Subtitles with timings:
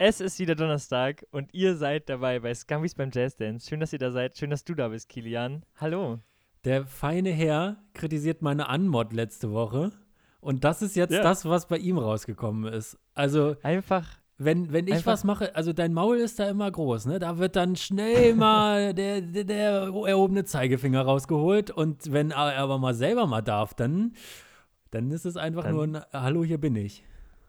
[0.00, 3.68] Es ist wieder Donnerstag und ihr seid dabei bei Scumbies beim Jazz Dance.
[3.68, 4.36] Schön, dass ihr da seid.
[4.38, 5.64] Schön, dass du da bist, Kilian.
[5.76, 6.20] Hallo.
[6.64, 9.90] Der feine Herr kritisiert meine Anmod letzte Woche.
[10.40, 11.22] Und das ist jetzt Ja.
[11.22, 12.96] das, was bei ihm rausgekommen ist.
[13.14, 14.06] Also, Einfach.
[14.36, 17.18] wenn, wenn ich Einfach- was mache, also dein Maul ist da immer groß, ne?
[17.18, 19.70] Da wird dann schnell mal der, der, der
[20.06, 21.72] erhobene Zeigefinger rausgeholt.
[21.72, 24.12] Und wenn er aber mal selber mal darf, dann,
[24.92, 27.02] dann ist es einfach Dann- nur ein Hallo, hier bin ich.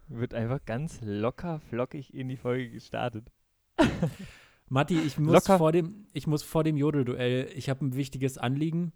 [0.09, 3.31] Wird einfach ganz locker, flockig in die Folge gestartet.
[4.67, 5.57] Matti, ich muss, Locker.
[5.57, 8.91] vor dem, ich muss vor dem Jodelduell, ich habe ein wichtiges Anliegen.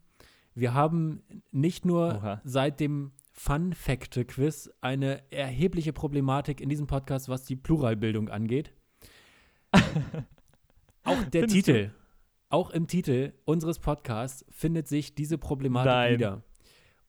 [0.55, 2.41] Wir haben nicht nur Oha.
[2.43, 8.73] seit dem Fun-Fakte-Quiz eine erhebliche Problematik in diesem Podcast, was die Pluralbildung angeht.
[11.03, 11.91] Auch der Findest Titel,
[12.49, 16.13] auch im Titel unseres Podcasts findet sich diese Problematik Nein.
[16.13, 16.43] wieder.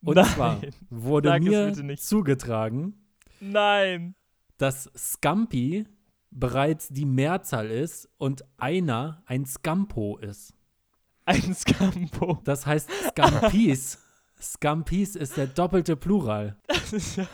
[0.02, 0.24] Und Nein.
[0.24, 3.03] zwar wurde Sag mir zugetragen,
[3.40, 4.14] Nein.
[4.58, 5.86] dass Scampi
[6.30, 10.52] bereits die Mehrzahl ist und einer ein Scampo ist.
[11.26, 12.40] Ein Scampo.
[12.44, 13.98] Das heißt Scampis.
[14.40, 16.56] Scampis ist der doppelte Plural.
[16.66, 17.26] Das ist ja.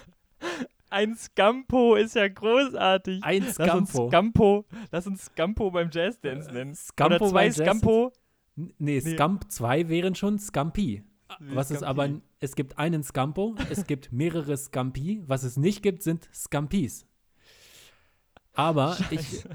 [0.90, 3.22] Ein Scampo ist ja großartig.
[3.22, 4.08] Ein Lass uns Scampo.
[4.08, 6.74] Scampo, lass uns Scampo beim Jazzdance nennen.
[6.74, 8.12] Scampo Oder zwei Scampo.
[8.56, 9.00] Nee, Nee.
[9.00, 11.02] Scamp 2 wären schon Scampi.
[11.38, 12.00] Was es Scampi.
[12.02, 15.22] aber, es gibt einen Scampo, es gibt mehrere Scampi.
[15.26, 17.06] Was es nicht gibt, sind Scampis.
[18.52, 19.48] Aber ich, Scheiße.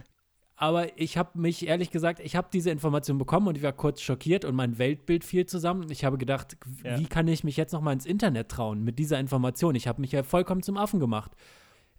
[0.56, 4.02] aber ich habe mich ehrlich gesagt, ich habe diese Information bekommen und ich war kurz
[4.02, 5.90] schockiert und mein Weltbild fiel zusammen.
[5.92, 6.98] Ich habe gedacht, Ja.
[7.00, 9.76] wie kann ich mich jetzt noch mal ins Internet trauen mit dieser Information?
[9.76, 11.32] Ich habe mich ja vollkommen zum Affen gemacht.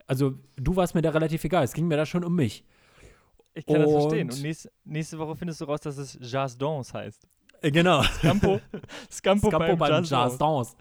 [0.07, 1.65] Also, du warst mir da relativ egal.
[1.65, 2.65] Es ging mir da schon um mich.
[3.55, 4.29] Ich kann das verstehen.
[4.31, 7.27] Und- Und nächste, nächste Woche findest du raus, dass es Jazz Dance heißt.
[7.63, 8.03] Äh, genau.
[8.03, 8.61] Scampo,
[9.11, 10.77] Scampo, Scampo beim, Jazz, Dance.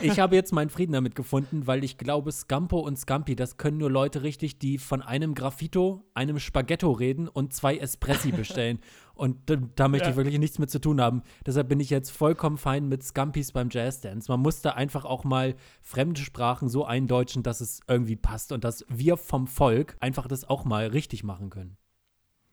[0.00, 3.78] Ich habe jetzt meinen Frieden damit gefunden, weil ich glaube, Scampo und Scampi, das können
[3.78, 8.78] nur Leute richtig, die von einem Graffito, einem Spaghetto reden und zwei Espressi bestellen.
[9.14, 10.10] Und da, da möchte Ja.
[10.12, 11.22] ich wirklich nichts mit zu tun haben.
[11.44, 14.30] Deshalb bin ich jetzt vollkommen fein mit Scampis beim Jazzdance.
[14.30, 18.62] Man muss da einfach auch mal fremde Sprachen so eindeutschen, dass es irgendwie passt und
[18.62, 21.76] dass wir vom Volk einfach das auch mal richtig machen können.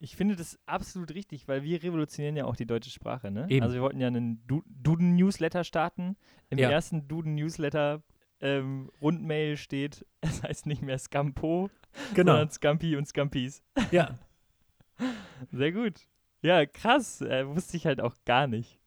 [0.01, 3.45] Ich finde das absolut richtig, weil wir revolutionieren ja auch die deutsche Sprache, ne?
[3.49, 3.63] Eben.
[3.63, 6.15] Also wir wollten ja einen Du- Duden-Newsletter starten.
[6.49, 6.69] Im Ja.
[6.69, 8.01] ersten Duden-Newsletter
[8.41, 11.69] ähm, Rundmail steht, es heißt nicht mehr Scampo,
[12.15, 13.61] sondern Scampi und Scampis.
[13.91, 14.17] Ja.
[15.51, 16.07] Sehr gut.
[16.41, 17.19] Ja, krass.
[17.21, 18.79] Äh, wusste ich halt auch gar nicht.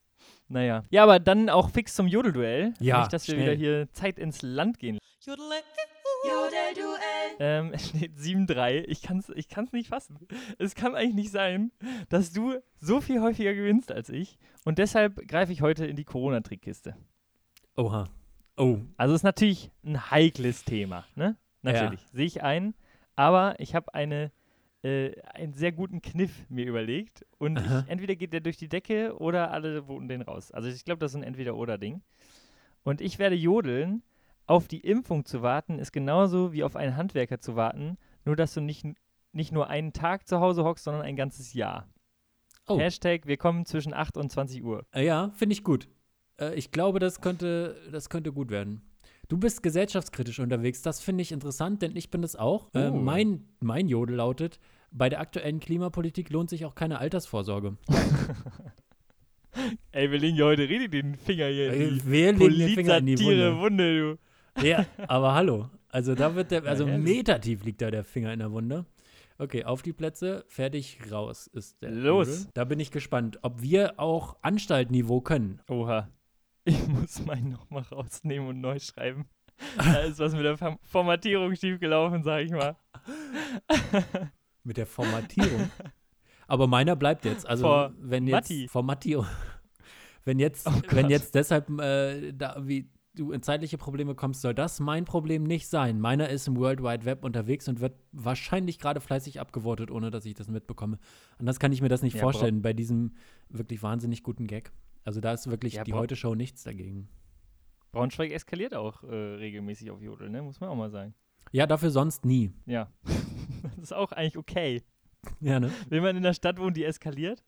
[0.48, 0.84] Naja.
[0.90, 2.72] Ja, aber dann auch fix zum Jodelduell.
[2.80, 3.46] Ja, Nicht, dass wir schnell.
[3.46, 4.98] wieder hier Zeit ins Land gehen.
[7.38, 8.84] Ähm, es steht 7-3.
[8.86, 10.18] Ich kann es ich kann's nicht fassen.
[10.58, 11.72] Es kann eigentlich nicht sein,
[12.08, 14.38] dass du so viel häufiger gewinnst als ich.
[14.64, 16.96] Und deshalb greife ich heute in die Corona-Trickkiste.
[17.76, 18.08] Oha.
[18.56, 18.78] Oh.
[18.96, 21.36] Also ist natürlich ein heikles Thema, ne?
[21.62, 22.00] Natürlich.
[22.12, 22.74] Sehe ich ein.
[23.16, 24.30] Aber ich habe eine,
[24.82, 27.26] äh, einen sehr guten Kniff mir überlegt.
[27.38, 30.52] Und ich, entweder geht der durch die Decke oder alle voten den raus.
[30.52, 32.02] Also ich glaube, das ist ein Entweder-Oder-Ding.
[32.84, 34.02] Und ich werde jodeln.
[34.46, 37.96] Auf die Impfung zu warten, ist genauso wie auf einen Handwerker zu warten.
[38.24, 38.84] Nur, dass du nicht,
[39.32, 41.88] nicht nur einen Tag zu Hause hockst, sondern ein ganzes Jahr.
[42.68, 42.78] Oh.
[42.78, 44.84] Hashtag, wir kommen zwischen 8 und 20 Uhr.
[44.94, 45.88] Äh, Ja, finde ich gut.
[46.40, 48.82] Äh, ich glaube, das könnte, das könnte gut werden.
[49.28, 50.82] Du bist gesellschaftskritisch unterwegs.
[50.82, 52.68] Das finde ich interessant, denn ich bin das auch.
[52.74, 52.96] Äh, Oh.
[52.96, 54.58] mein, mein Jodel lautet:
[54.90, 57.76] Bei der aktuellen Klimapolitik lohnt sich auch keine Altersvorsorge.
[59.92, 62.98] Ey, wir legen ja heute richtig den Finger hier in die Wir legen den Finger
[62.98, 63.58] in die Wunde.
[63.58, 64.18] Wunde, du.
[64.60, 65.70] Ja, aber hallo.
[65.88, 67.04] Also da wird der, also ehrlich.
[67.16, 68.86] metertief liegt da der Finger in der Wunde.
[69.38, 71.90] Okay, auf die Plätze, fertig, raus ist der.
[71.90, 72.28] Los.
[72.28, 72.46] Jodel.
[72.54, 75.60] Da bin ich gespannt, ob wir auch Anstaltniveau können.
[75.68, 76.08] Oha.
[76.64, 79.26] Ich muss meinen nochmal rausnehmen und neu schreiben.
[79.76, 82.76] Da ist was mit der Form- Formatierung schiefgelaufen, sag ich mal.
[84.64, 85.70] Mit der Formatierung.
[86.46, 87.46] Aber meiner bleibt jetzt.
[87.46, 88.68] Also Vor wenn jetzt Matti.
[88.68, 89.26] Formatierung.
[90.24, 94.54] Wenn jetzt, Oh wenn jetzt deshalb äh, da wie du in zeitliche Probleme kommst, soll
[94.54, 96.00] das mein Problem nicht sein.
[96.00, 100.24] Meiner ist im World Wide Web unterwegs und wird wahrscheinlich gerade fleißig abgewortet, ohne dass
[100.24, 100.98] ich das mitbekomme.
[101.38, 103.14] Anders kann ich mir das nicht Ja, vorstellen bei diesem
[103.48, 104.72] wirklich wahnsinnig guten Gag.
[105.04, 107.08] Also da ist wirklich Ja, die Heute-Show nichts dagegen.
[107.92, 110.42] Braunschweig eskaliert auch äh, regelmäßig auf Jodel, ne?
[110.42, 111.14] Muss man auch mal sagen.
[111.50, 112.52] Ja, dafür sonst nie.
[112.64, 112.90] Ja.
[113.62, 114.82] das ist auch eigentlich okay.
[115.40, 115.70] Ja, ne?
[115.88, 117.44] Wenn man in einer Stadt wohnt, die eskaliert,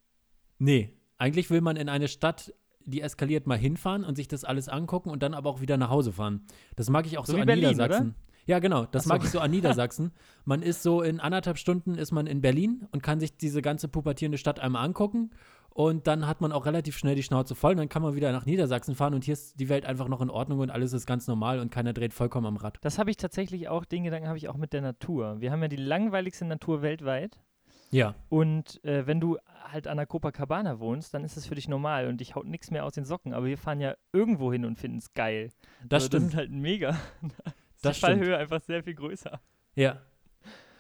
[0.59, 2.55] Nee, eigentlich will man in eine Stadt,
[2.87, 5.91] die eskaliert, mal hinfahren und sich das alles angucken und dann aber auch wieder nach
[5.91, 6.47] Hause fahren.
[6.77, 8.15] Das mag ich auch So so, an Berlin, Niedersachsen.
[8.47, 9.09] Ja, genau, das so.
[9.09, 10.13] mag ich so an Niedersachsen.
[10.45, 13.89] Man ist so in anderthalb Stunden ist man in Berlin und kann sich diese ganze
[13.89, 15.31] pubertierende Stadt einmal angucken
[15.71, 17.73] Und dann hat man auch relativ schnell die Schnauze voll.
[17.73, 20.21] Und dann kann man wieder nach Niedersachsen fahren und hier ist die Welt einfach noch
[20.21, 22.79] in Ordnung und alles ist ganz normal und keiner dreht vollkommen am Rad.
[22.83, 25.41] Das habe ich tatsächlich auch, den Gedanken habe ich auch mit der Natur.
[25.41, 27.41] Wir haben ja die langweiligste Natur weltweit.
[27.95, 28.17] Ja.
[28.29, 32.09] Und äh, wenn du halt an der Copacabana wohnst, dann ist das für dich normal
[32.09, 33.33] und dich haut nichts mehr aus den Socken.
[33.33, 35.53] Aber wir fahren ja irgendwo hin und finden es geil.
[35.85, 36.25] Das also, stimmt.
[36.25, 36.99] Das ist halt mega.
[37.83, 39.43] Das die Fallhöhe einfach sehr viel größer.
[39.75, 40.01] Ja.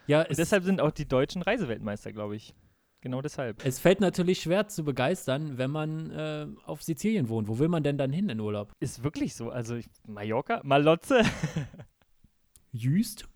[0.07, 2.55] Ja, und deshalb sind auch die deutschen Reiseweltmeister, glaube ich.
[3.03, 3.63] Genau deshalb.
[3.63, 7.47] Es fällt natürlich schwer zu begeistern, wenn man äh, auf Sizilien wohnt.
[7.47, 8.73] Wo will man denn dann hin in Urlaub?
[8.81, 9.51] Ist wirklich so.
[9.51, 11.25] Also Mallorca, Malotze.
[12.73, 13.29] Jüst?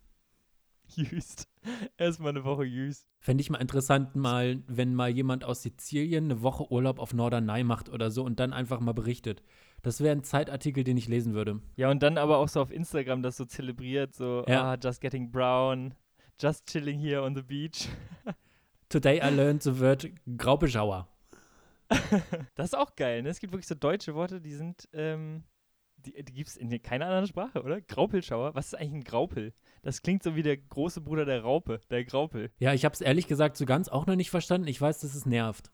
[0.94, 1.46] Jüst.
[1.98, 3.06] Erstmal eine Woche Jüst.
[3.20, 7.64] Fände ich mal interessant, mal, wenn mal jemand aus Sizilien eine Woche Urlaub auf Norderney
[7.64, 9.42] macht oder so und dann einfach mal berichtet.
[9.82, 11.60] Das wäre ein Zeitartikel, den ich lesen würde.
[11.76, 14.72] Ja, und dann aber auch so auf Instagram das so zelebriert, so, Ja.
[14.72, 15.94] ah, just getting brown,
[16.40, 17.88] just chilling here on the beach.
[18.88, 21.06] Today I learned the word Graubeschauer.
[22.54, 23.28] Das ist auch geil, ne?
[23.30, 25.44] Es gibt wirklich so deutsche Worte, die sind, ähm,
[26.04, 27.80] die, die gibt es in keiner anderen Sprache, oder?
[27.80, 28.54] Graupelschauer?
[28.54, 29.52] Was ist eigentlich ein Graupel?
[29.82, 32.50] Das klingt so wie der große Bruder der Raupe, der Graupel.
[32.58, 34.68] Ja, ich habe es ehrlich gesagt so ganz auch noch nicht verstanden.
[34.68, 35.70] Ich weiß, dass es nervt.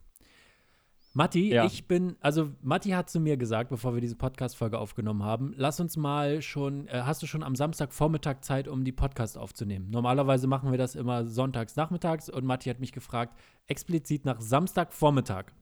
[1.16, 1.64] Matti, Ja.
[1.64, 5.78] ich bin, also Matti hat zu mir gesagt, bevor wir diese Podcast-Folge aufgenommen haben, lass
[5.78, 9.90] uns mal schon, äh, hast du schon am Samstagvormittag Zeit, um die Podcast aufzunehmen?
[9.90, 13.38] Normalerweise machen wir das immer sonntags nachmittags und Matti hat mich gefragt,
[13.68, 15.52] explizit nach Samstagvormittag.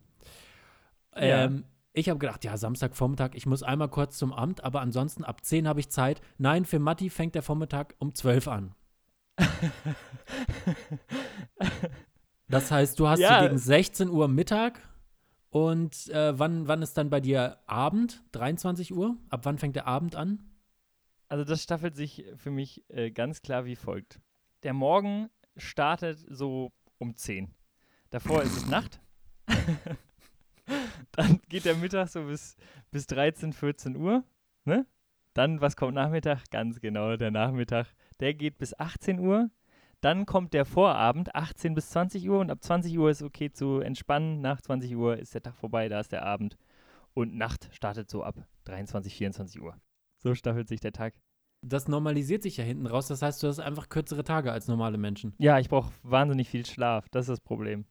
[1.15, 1.50] Ja.
[1.94, 5.69] Ich habe gedacht, ja, Samstagvormittag, ich muss einmal kurz zum Amt, aber ansonsten ab 10
[5.69, 6.23] habe ich Zeit.
[6.39, 8.75] Nein, für Matti fängt der Vormittag um 12 an.
[12.49, 13.44] Das heißt, du hast Ja.
[13.47, 14.81] gegen 16 Uhr Mittag
[15.50, 18.23] und äh, wann, wann ist dann bei dir Abend?
[18.33, 19.17] 23 Uhr?
[19.29, 20.43] Ab wann fängt der Abend an?
[21.29, 24.21] Also das staffelt sich für mich äh, ganz klar wie folgt.
[24.62, 27.55] Der Morgen startet so um 10.
[28.11, 29.00] Davor ist es Nacht.
[31.12, 32.56] Dann geht der Mittag so bis,
[32.91, 34.25] bis 13, 14 Uhr.
[34.64, 34.87] Ne?
[35.35, 36.50] Dann, was kommt Nachmittag?
[36.50, 37.87] Ganz genau, der Nachmittag.
[38.20, 39.50] Der geht bis 18 Uhr.
[40.00, 42.41] Dann kommt der Vorabend, 18 bis 20 Uhr.
[42.41, 44.41] Und ab 20 Uhr ist okay zu entspannen.
[44.41, 46.56] Nach 20 Uhr ist der Tag vorbei, da ist der Abend.
[47.15, 49.76] Und Nacht startet so ab 23, 24 Uhr.
[50.17, 51.15] So staffelt sich der Tag.
[51.61, 53.06] Das normalisiert sich ja hinten raus.
[53.06, 55.35] Das heißt, du hast einfach kürzere Tage als normale Menschen.
[55.38, 57.08] Ja, ich brauche wahnsinnig viel Schlaf.
[57.11, 57.85] Das ist das Problem.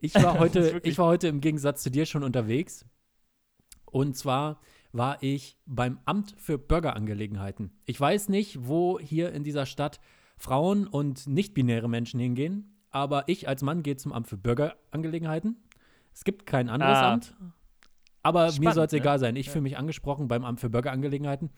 [0.00, 2.86] Ich war heute, ich war heute im Gegensatz zu dir schon unterwegs.
[3.86, 4.60] Und zwar
[4.92, 7.72] war ich beim Amt für Bürgerangelegenheiten.
[7.84, 10.00] Ich weiß nicht, wo hier in dieser Stadt
[10.36, 15.56] Frauen und nicht-binäre Menschen hingehen, aber ich als Mann gehe zum Amt für Bürgerangelegenheiten.
[16.14, 17.12] Es gibt kein anderes Ah.
[17.14, 17.34] Amt.
[18.22, 18.98] Aber mir Spannend, soll es ne?
[18.98, 19.36] egal sein.
[19.36, 19.52] Ich Ja.
[19.52, 21.50] fühle mich angesprochen beim Amt für Bürgerangelegenheiten.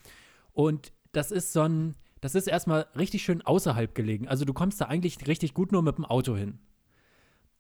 [0.53, 4.29] Und das ist so ein, das ist erstmal richtig schön außerhalb gelegen.
[4.29, 6.59] Also du kommst da eigentlich richtig gut nur mit dem Auto hin.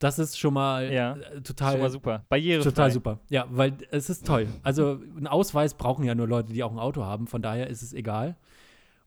[0.00, 2.24] Das ist schon mal Ja, äh, total, Schon mal super.
[2.28, 2.70] Barrierefrei.
[2.70, 3.20] total super.
[3.28, 4.48] Ja, weil es ist toll.
[4.62, 7.26] Also einen Ausweis brauchen ja nur Leute, die auch ein Auto haben.
[7.26, 8.36] Von daher ist es egal.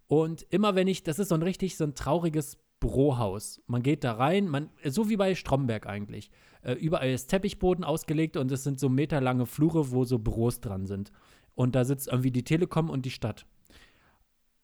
[0.08, 3.62] Und immer wenn ich, das ist so ein richtig so ein trauriges Bürohaus.
[3.66, 6.30] Man geht da rein, man, so wie bei Stromberg eigentlich.
[6.62, 10.86] Äh, überall ist Teppichboden ausgelegt und es sind so meterlange Flure, wo so Büros dran
[10.86, 11.12] sind.
[11.56, 13.46] Und da sitzt irgendwie die Telekom und die Stadt.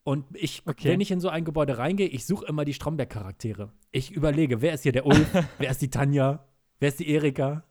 [0.10, 0.90] Und ich, Okay.
[0.90, 3.72] wenn ich in so ein Gebäude reingehe, ich suche immer die Stromberg-Charaktere.
[3.92, 5.28] Ich überlege, wer ist hier der Ulf,
[5.60, 6.46] wer ist die Tanja,
[6.80, 7.64] wer ist die Erika.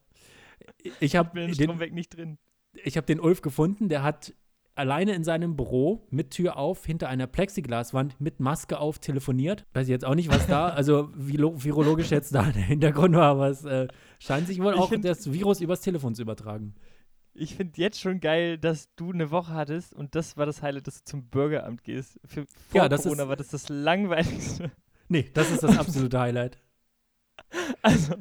[1.01, 2.39] Ich habe den, Stromberg nicht drin.
[2.85, 4.35] ich hab den Ulf gefunden, der hat
[4.77, 9.67] alleine in seinem Büro mit Tür auf, hinter einer Plexiglaswand, mit Maske auf, telefoniert.
[9.73, 13.31] Weiß ich jetzt auch nicht, was da, also vilo- virologisch jetzt da der Hintergrund war,
[13.31, 13.89] aber es äh,
[14.21, 16.75] scheint sich wohl Ich auch das Virus übers Telefon zu übertragen.
[17.39, 20.87] Ich finde jetzt schon geil, dass du eine Woche hattest und das war das Highlight,
[20.87, 22.19] dass du zum Bürgeramt gehst.
[22.25, 24.71] Für, vor Ja, Corona ist- war das das langweiligste.
[25.09, 26.59] Nee, das ist das absolute Highlight.
[27.83, 28.15] Also,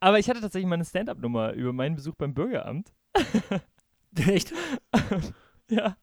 [0.00, 2.92] aber ich hatte tatsächlich mal eine Stand-Up-Nummer über meinen Besuch beim Bürgeramt.
[4.16, 4.52] Echt?
[5.70, 5.96] ja,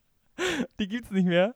[0.80, 1.54] die gibt's nicht mehr.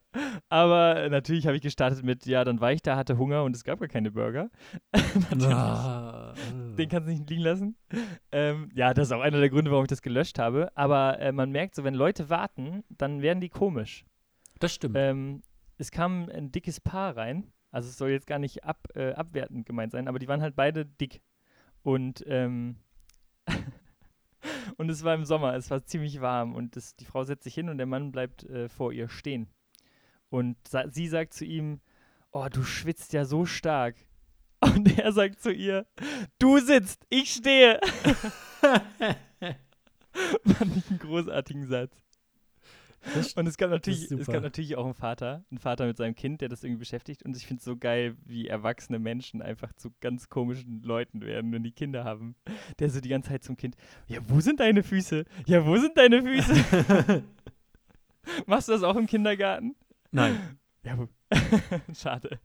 [0.48, 3.64] Aber natürlich habe ich gestartet mit, ja, dann war ich da, hatte Hunger und es
[3.64, 4.50] gab gar keine Burger.
[5.42, 6.34] Ah,
[6.78, 7.76] Den kannst du nicht liegen lassen.
[8.30, 10.70] Ähm, ja, das ist auch einer der Gründe, warum ich das gelöscht habe.
[10.74, 14.04] Aber äh, man merkt so, wenn Leute warten, dann werden die komisch.
[14.58, 14.96] das stimmt.
[14.98, 15.42] Ähm,
[15.78, 17.52] es kam ein dickes Paar rein.
[17.70, 20.54] Also es soll jetzt gar nicht ab, äh, abwertend gemeint sein, aber die waren halt
[20.56, 21.22] beide dick.
[21.82, 22.76] Und, ähm,
[24.76, 27.54] und es war im Sommer, es war ziemlich warm und das, die Frau setzt sich
[27.54, 29.49] hin und der Mann bleibt äh, vor ihr stehen.
[30.30, 31.80] Und sa sie sagt zu ihm,
[32.32, 33.96] oh, du schwitzt ja so stark.
[34.62, 35.87] Und er sagt zu ihr,
[36.38, 37.80] du sitzt, ich stehe.
[38.62, 39.16] Fand
[40.76, 42.00] ich einen großartigen Satz.
[43.14, 46.14] Das, Und es gab, natürlich, es gab natürlich auch einen Vater, einen Vater mit seinem
[46.14, 47.25] Kind, der das irgendwie beschäftigt.
[47.25, 51.52] Und ich finde es so geil, wie erwachsene Menschen einfach zu ganz komischen Leuten werden,
[51.52, 52.37] wenn die Kinder haben.
[52.78, 55.25] Der so die ganze Zeit zum Kind, ja, wo sind deine Füße?
[55.47, 57.25] Ja, wo sind deine Füße?
[58.47, 59.75] Machst du das auch im Kindergarten?
[60.12, 60.59] Nein.
[60.85, 61.09] Ja?
[61.94, 62.38] Schade.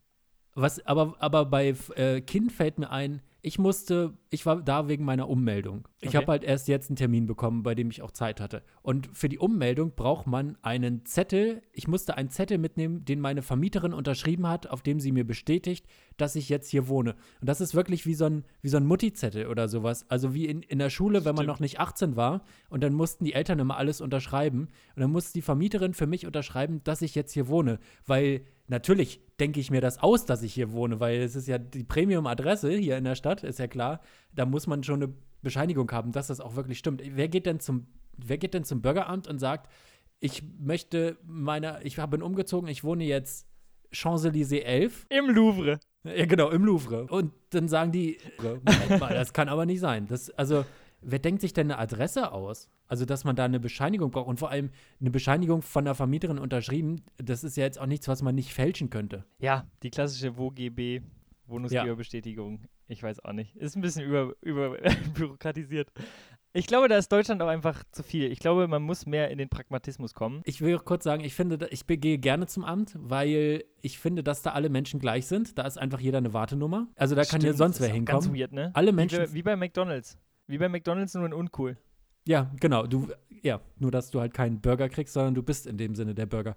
[0.55, 5.05] Was, aber, aber bei äh, Kind fällt mir ein, ich musste, ich war da wegen
[5.05, 5.87] meiner Ummeldung.
[6.01, 6.17] Ich Okay.
[6.17, 8.61] habe halt erst jetzt einen Termin bekommen, bei dem ich auch Zeit hatte.
[8.81, 11.61] Und für die Ummeldung braucht man einen Zettel.
[11.71, 15.85] Ich musste einen Zettel mitnehmen, den meine Vermieterin unterschrieben hat, auf dem sie mir bestätigt,
[16.17, 17.15] dass ich jetzt hier wohne.
[17.39, 20.05] Und das ist wirklich wie so ein, wie so ein Mutti-Zettel oder sowas.
[20.09, 21.47] Also wie in, in der Schule, wenn man Stimmt.
[21.47, 22.43] noch nicht 18 war.
[22.69, 24.67] Und dann mussten die Eltern immer alles unterschreiben.
[24.95, 27.79] Und dann musste die Vermieterin für mich unterschreiben, dass ich jetzt hier wohne.
[28.05, 31.57] Weil natürlich denke ich mir das aus, dass ich hier wohne, weil es ist ja
[31.57, 34.01] die Premium-Adresse hier in der Stadt, ist ja klar.
[34.33, 37.01] Da muss man schon eine Bescheinigung haben, dass das auch wirklich stimmt.
[37.03, 39.71] Wer geht denn zum, wer geht denn zum Bürgeramt und sagt,
[40.19, 43.47] ich möchte meine, ich bin umgezogen, ich wohne jetzt
[43.91, 45.05] Champs-Élysées 11.
[45.09, 45.79] Im Louvre.
[46.03, 47.05] Ja, genau, im Louvre.
[47.05, 50.07] Und dann sagen die, Moment mal, das kann aber nicht sein.
[50.07, 50.65] Das, also,
[51.01, 52.69] wer denkt sich denn eine Adresse aus?
[52.87, 56.39] Also, dass man da eine Bescheinigung braucht und vor allem eine Bescheinigung von der Vermieterin
[56.39, 59.25] unterschrieben, das ist ja jetzt auch nichts, was man nicht fälschen könnte.
[59.39, 61.01] Ja, die klassische WOGB,
[61.47, 62.61] Wohnungsgeberbestätigung.
[62.87, 63.55] Ich weiß auch nicht.
[63.57, 64.77] Ist ein bisschen über, über
[65.13, 65.91] bürokratisiert.
[66.53, 68.31] Ich glaube, da ist Deutschland auch einfach zu viel.
[68.31, 70.41] Ich glaube, man muss mehr in den Pragmatismus kommen.
[70.43, 74.23] Ich will auch kurz sagen, ich finde, ich gehe gerne zum Amt, weil ich finde,
[74.23, 75.57] dass da alle Menschen gleich sind.
[75.57, 76.87] Da ist einfach jeder eine Wartenummer.
[76.95, 78.23] Also da kann ja Stimmt, sonst wer hinkommen.
[78.23, 78.71] Ganz weird, ne?
[78.73, 79.19] Alle Wie Menschen.
[79.19, 80.17] bei, wie bei McDonalds.
[80.47, 81.77] Wie bei McDonalds, nur in uncool.
[82.25, 82.87] Ja, genau.
[82.87, 83.07] Du,
[83.41, 86.25] ja, nur dass du halt keinen Burger kriegst, sondern du bist in dem Sinne der
[86.25, 86.55] Burger.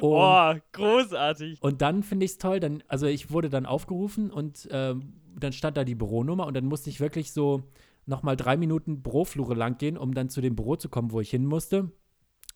[0.00, 1.60] Und, Oh, großartig.
[1.62, 5.52] und dann finde ich es toll, dann, also ich wurde dann aufgerufen und ähm, dann
[5.52, 7.62] stand da die Büronummer und dann musste ich wirklich so
[8.06, 11.30] nochmal drei Minuten Büroflure lang gehen, um dann zu dem Büro zu kommen, wo ich
[11.30, 11.90] hin musste.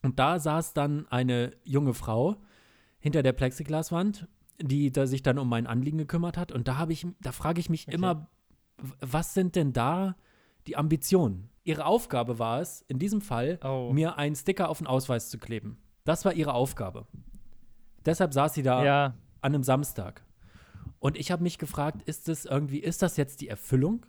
[0.03, 2.37] Und da saß dann eine junge Frau
[3.01, 4.29] hinter der Plexiglaswand,
[4.63, 6.53] die da sich dann um mein Anliegen gekümmert hat.
[6.53, 7.97] Und da habe ich, da frage ich mich Okay.
[7.97, 8.31] immer,
[9.01, 10.17] was sind denn da
[10.71, 11.51] die Ambitionen?
[11.65, 13.91] Ihre Aufgabe war es, in diesem Fall, Oh.
[13.93, 15.79] mir einen Sticker auf den Ausweis zu kleben.
[16.05, 17.07] Das war ihre Aufgabe.
[18.07, 19.05] Deshalb saß sie da Ja,
[19.41, 20.23] an einem Samstag.
[21.01, 24.07] Und ich habe mich gefragt, ist das irgendwie, ist das jetzt die Erfüllung?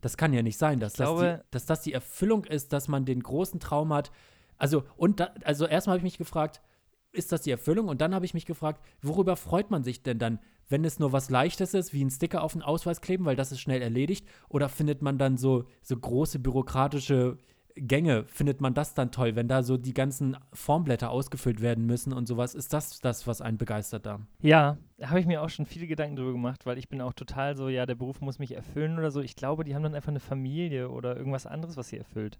[0.00, 2.72] Das kann ja nicht sein, dass, Ich das, die, glaube- dass das die Erfüllung ist,
[2.72, 4.10] dass man den großen Traum hat.
[4.56, 6.62] Also, und da, also erstmal habe ich mich gefragt,
[7.12, 7.88] ist das die Erfüllung?
[7.88, 10.38] Und dann habe ich mich gefragt, worüber freut man sich denn dann,
[10.68, 13.52] wenn es nur was Leichtes ist, wie ein Sticker auf den Ausweis kleben, weil das
[13.52, 14.26] ist schnell erledigt?
[14.48, 17.38] Oder findet man dann so, so große bürokratische
[17.76, 22.12] Gänge, findet man das dann toll, wenn da so die ganzen Formblätter ausgefüllt werden müssen
[22.12, 22.54] und sowas?
[22.54, 24.20] Ist das das, was einen begeistert da?
[24.42, 27.14] ja, da habe ich mir auch schon viele Gedanken drüber gemacht, weil ich bin auch
[27.14, 29.20] total so, ja, der Beruf muss mich erfüllen oder so.
[29.20, 32.38] Ich glaube, die haben dann einfach eine Familie oder irgendwas anderes, was sie erfüllt.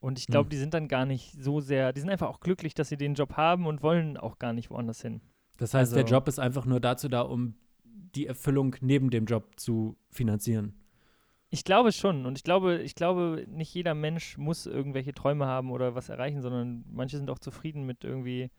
[0.00, 0.50] Und ich glaube, Hm.
[0.50, 3.14] die sind dann gar nicht so sehr, die sind einfach auch glücklich, dass sie den
[3.14, 5.20] Job haben und wollen auch gar nicht woanders hin.
[5.56, 9.24] Das heißt, der Also- Job ist einfach nur dazu da, um die Erfüllung neben dem
[9.26, 10.74] Job zu finanzieren.
[11.48, 12.26] Ich glaube schon.
[12.26, 16.42] Und ich glaube, ich glaube, nicht jeder Mensch muss irgendwelche Träume haben oder was erreichen,
[16.42, 18.50] sondern manche sind auch zufrieden mit irgendwie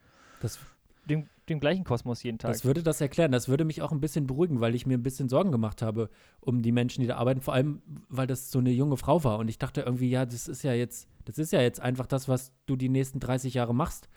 [0.42, 0.60] Das,
[1.06, 2.52] dem, dem gleichen Kosmos jeden Tag.
[2.52, 3.32] das würde das erklären.
[3.32, 6.10] Das würde mich auch ein bisschen beruhigen, weil ich mir ein bisschen Sorgen gemacht habe
[6.42, 7.42] um die Menschen, die da arbeiten.
[7.42, 9.40] Vor allem, weil das so eine junge Frau war.
[9.40, 12.28] Und ich dachte irgendwie, ja, das ist ja jetzt, das ist ja jetzt einfach das,
[12.28, 14.10] was du die nächsten 30 Jahre machst.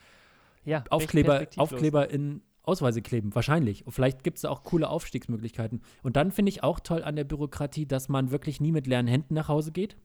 [0.65, 1.47] ja, Aufkleber.
[1.57, 3.87] Aufkleber in Ausweise kleben, wahrscheinlich.
[3.87, 5.81] Und vielleicht gibt es auch coole Aufstiegsmöglichkeiten.
[6.03, 9.07] Und dann finde ich auch toll an der Bürokratie, dass man wirklich nie mit leeren
[9.07, 9.97] Händen nach Hause geht,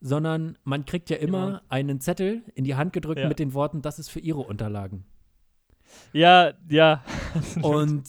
[0.00, 1.60] sondern man kriegt ja immer Genau.
[1.68, 3.28] einen Zettel in die Hand gedrückt Ja.
[3.28, 5.04] mit den Worten, das ist für Ihre Unterlagen.
[6.12, 7.02] Ja, ja.
[7.62, 8.04] Und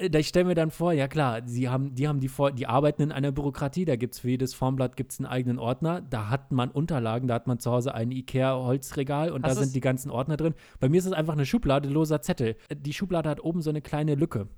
[0.00, 2.52] äh, da- ich stelle mir dann vor, ja klar, sie haben, die haben die, vor,
[2.52, 6.00] die arbeiten in einer Bürokratie, da gibt es für jedes Formblatt gibt's einen eigenen Ordner,
[6.00, 9.74] da hat man Unterlagen, da hat man zu Hause ein Ikea-Holzregal und Hast da sind
[9.74, 10.54] die ganzen Ordner drin.
[10.80, 12.56] Bei mir ist es einfach eine Schublade loser Zettel.
[12.74, 14.48] Die Schublade hat oben so eine kleine Lücke.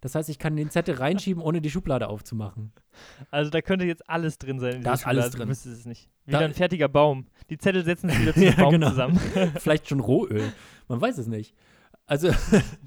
[0.00, 2.70] Das heißt, ich kann den Zettel reinschieben, ohne die Schublade aufzumachen.
[3.32, 4.76] Also da könnte jetzt alles drin sein.
[4.76, 5.46] In Da ist alles drin.
[5.48, 6.08] Du es nicht.
[6.24, 7.26] Wie Da- ein fertiger Baum.
[7.50, 8.90] Die Zettel setzen sich wieder zum Ja, Baum genau.
[8.90, 9.18] zusammen.
[9.58, 10.52] Vielleicht schon Rohöl.
[10.86, 11.52] Man weiß es nicht.
[12.08, 12.30] Also,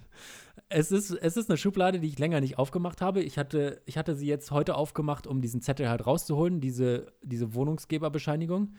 [0.69, 3.21] es ist, es ist eine Schublade, die ich länger nicht aufgemacht habe.
[3.21, 7.53] Ich hatte, ich hatte sie jetzt heute aufgemacht, um diesen Zettel halt rauszuholen, diese, diese
[7.53, 8.73] Wohnungsgeberbescheinigung.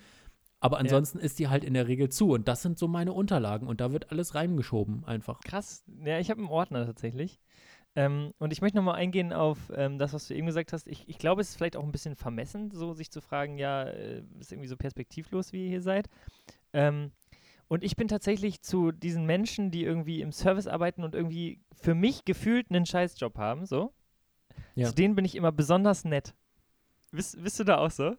[0.61, 2.31] Aber ansonsten ist die halt in der Regel zu.
[2.31, 3.67] Und das sind so meine Unterlagen.
[3.67, 5.41] Und da wird alles reingeschoben einfach.
[5.41, 5.85] Krass.
[6.05, 7.41] Ja, ich habe einen Ordner tatsächlich.
[7.95, 10.87] Ähm, und ich möchte nochmal eingehen auf ähm, das, was du eben gesagt hast.
[10.87, 13.83] Ich, ich glaube, es ist vielleicht auch ein bisschen vermessen, so sich zu fragen, ja,
[13.83, 16.09] äh, ist irgendwie so perspektivlos, wie ihr hier seid.
[16.73, 17.11] Ähm,
[17.69, 21.95] und ich bin tatsächlich zu diesen Menschen, die irgendwie im Service arbeiten und irgendwie für
[21.95, 23.93] mich gefühlt einen Scheißjob haben, so.
[24.75, 24.89] Ja.
[24.89, 26.35] Zu denen bin ich immer besonders nett.
[27.11, 28.17] Bist, bist du da auch so?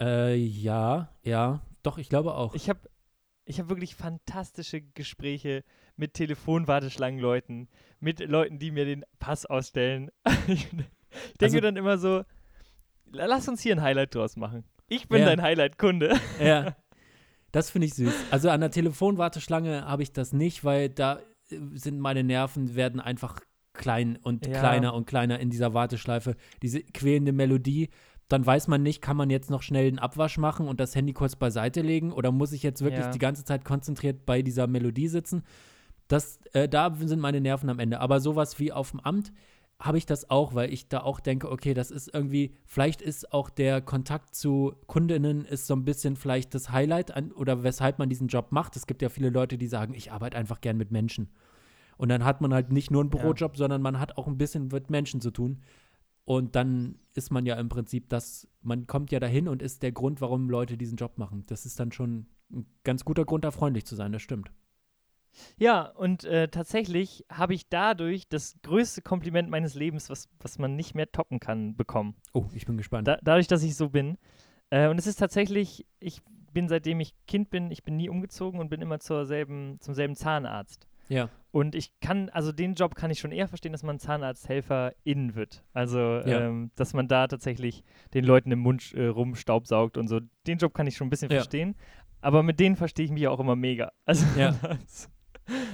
[0.00, 1.60] Äh, ja, ja.
[1.82, 2.54] Doch, ich glaube auch.
[2.54, 2.80] Ich habe
[3.44, 5.64] ich habe wirklich fantastische Gespräche
[5.96, 7.68] mit Telefonwarteschlangenleuten,
[8.00, 10.10] mit Leuten, die mir den Pass ausstellen.
[10.46, 10.86] ich denke
[11.40, 12.24] Also- dann immer so,
[13.10, 14.64] la- lass uns hier ein Highlight draus machen.
[14.88, 15.26] Ich bin Ja.
[15.26, 16.18] dein Highlight-Kunde.
[16.40, 16.76] Ja.
[17.52, 18.12] Das finde ich süß.
[18.30, 23.00] Also an der Telefonwarteschlange habe ich das nicht, weil da äh, sind meine Nerven, werden
[23.00, 23.40] einfach
[23.74, 24.58] klein und Ja.
[24.58, 26.34] kleiner und kleiner in dieser Warteschleife.
[26.62, 27.90] Diese quälende Melodie,
[28.28, 31.12] dann weiß man nicht, kann man jetzt noch schnell einen Abwasch machen und das Handy
[31.12, 33.10] kurz beiseite legen oder muss ich jetzt wirklich Ja.
[33.10, 35.42] die ganze Zeit konzentriert bei dieser Melodie sitzen?
[36.08, 38.00] Das, äh, da sind meine Nerven am Ende.
[38.00, 39.32] Aber sowas wie auf dem Amt
[39.82, 43.32] habe ich das auch, weil ich da auch denke, okay, das ist irgendwie, vielleicht ist
[43.32, 47.98] auch der Kontakt zu Kundinnen ist so ein bisschen vielleicht das Highlight an, oder weshalb
[47.98, 48.76] man diesen Job macht.
[48.76, 51.30] Es gibt ja viele Leute, die sagen, ich arbeite einfach gern mit Menschen.
[51.96, 53.18] Und dann hat man halt nicht nur einen Ja.
[53.18, 55.60] Bürojob, sondern man hat auch ein bisschen mit Menschen zu tun.
[56.24, 59.92] Und dann ist man ja im Prinzip das, man kommt ja dahin und ist der
[59.92, 61.44] Grund, warum Leute diesen Job machen.
[61.46, 64.52] Das ist dann schon ein ganz guter Grund, da freundlich zu sein, das stimmt.
[65.58, 70.76] Ja, und äh, tatsächlich habe ich dadurch das größte Kompliment meines Lebens, was, was man
[70.76, 72.14] nicht mehr toppen kann, bekommen.
[72.32, 73.08] Oh, ich bin gespannt.
[73.08, 74.18] Da, dadurch, dass ich so bin.
[74.70, 76.20] Äh, und es ist tatsächlich, ich
[76.52, 79.94] bin seitdem ich Kind bin, ich bin nie umgezogen und bin immer zur selben, zum
[79.94, 80.86] selben Zahnarzt.
[81.08, 84.92] ja, Und ich kann, also den Job kann ich schon eher verstehen, dass man Zahnarzthelfer
[85.04, 85.64] innen wird.
[85.72, 86.46] Also, Ja.
[86.48, 90.20] ähm, dass man da tatsächlich den Leuten im Mund äh, rumstaubsaugt und so.
[90.46, 91.38] Den Job kann ich schon ein bisschen Ja.
[91.38, 91.74] verstehen.
[92.20, 93.92] Aber mit denen verstehe ich mich auch immer mega.
[94.04, 94.54] Also, Ja.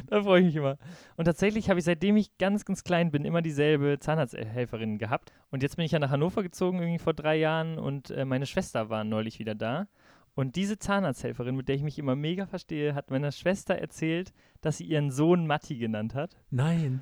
[0.06, 0.78] da freue ich mich immer.
[1.16, 5.32] Und tatsächlich habe ich, seitdem ich ganz, ganz klein bin, immer dieselbe Zahnarzthelferin gehabt.
[5.50, 7.78] Und jetzt bin ich ja nach Hannover gezogen, irgendwie vor drei Jahren.
[7.78, 9.88] Und äh, meine Schwester war neulich wieder da.
[10.34, 14.78] Und diese Zahnarzthelferin, mit der ich mich immer mega verstehe, hat meiner Schwester erzählt, dass
[14.78, 17.00] sie ihren Sohn Matti genannt hat nein.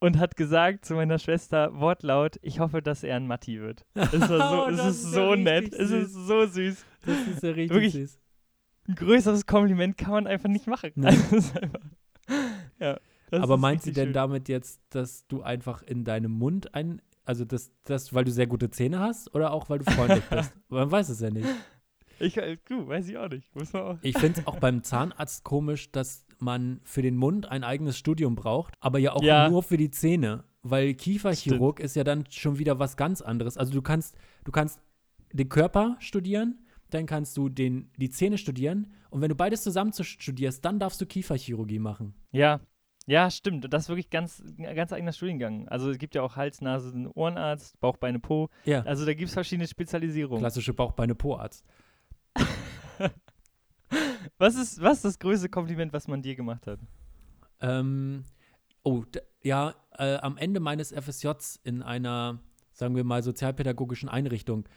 [0.00, 3.86] und hat gesagt zu meiner Schwester wortlaut, ich hoffe, dass er ein Matti wird.
[3.94, 6.26] Es, war so, Oh, es das ist ist so nett, richtig es ist süß.
[6.26, 6.84] so süß.
[7.06, 7.92] Das ist ja richtig Wirklich.
[7.94, 8.20] süß.
[8.88, 10.90] Ein größeres Kompliment kann man einfach nicht machen.
[10.94, 11.06] Nee.
[11.08, 11.80] Also, einfach,
[12.80, 12.98] ja,
[13.32, 14.12] Aber meint sie denn schön.
[14.14, 18.46] damit jetzt, dass du einfach in deinem Mund ein, also das, das, weil du sehr
[18.46, 20.52] gute Zähne hast oder auch weil du freundlich bist?
[20.68, 21.48] Man weiß es ja nicht.
[22.20, 23.48] Ich, äh, du, weiß ich auch nicht.
[23.74, 23.98] Auch.
[24.02, 28.34] Ich finde es auch beim Zahnarzt komisch, dass man für den Mund ein eigenes Studium
[28.34, 29.48] braucht, aber ja auch Ja.
[29.50, 33.56] nur für die Zähne, weil Kieferchirurg ist ja dann schon wieder was ganz anderes.
[33.56, 34.80] Also du kannst, du kannst
[35.32, 39.92] den Körper studieren, dann kannst du den, die Zähne studieren und wenn du beides zusammen
[39.92, 42.14] zu- studierst, dann darfst du Kieferchirurgie machen.
[42.32, 42.60] Ja.
[43.06, 43.64] Ja, stimmt.
[43.64, 45.66] Und Das ist wirklich ganz, ein ganz eigener Studiengang.
[45.68, 48.50] Also es gibt ja auch Hals, Nase, Ohrenarzt, Bauch, Beine, Po.
[48.66, 50.40] Ja, Also da gibt es verschiedene Spezialisierungen.
[50.40, 51.64] klassische Bauchbeine-Po-Arzt.
[54.36, 56.78] Was ist, was ist das größte Kompliment, was man dir gemacht hat?
[57.60, 58.24] Ähm,
[58.82, 59.04] oh,
[59.42, 62.38] ja, äh, am Ende meines FSJs in einer,
[62.72, 64.68] sagen wir mal, sozialpädagogischen Einrichtung,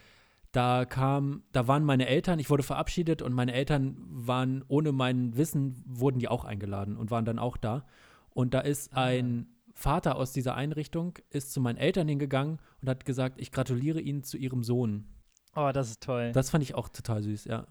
[0.51, 5.37] da kam, da waren meine Eltern, ich wurde verabschiedet und meine Eltern waren, ohne mein
[5.37, 7.85] Wissen, wurden die auch eingeladen und waren dann auch da.
[8.31, 9.03] Und da ist Ah.
[9.05, 14.01] ein Vater aus dieser Einrichtung, ist zu meinen Eltern hingegangen und hat gesagt, ich gratuliere
[14.01, 15.07] ihnen zu ihrem Sohn.
[15.55, 16.31] Oh, das ist toll.
[16.33, 17.67] Das fand ich auch total süß, ja.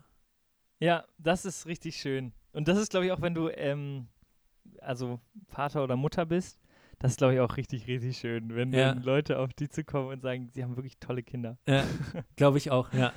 [0.81, 2.33] Ja, das ist richtig schön.
[2.53, 4.09] Und das ist, glaube ich, auch wenn du, ähm,
[4.81, 6.59] also Vater oder Mutter bist,
[7.01, 8.93] das ist, glaube ich, auch richtig, richtig schön, wenn Ja.
[8.93, 11.59] Leute auf die zukommen und sagen, sie haben wirklich tolle Kinder.
[11.67, 11.83] Ja,
[12.37, 13.13] glaube ich auch, ja.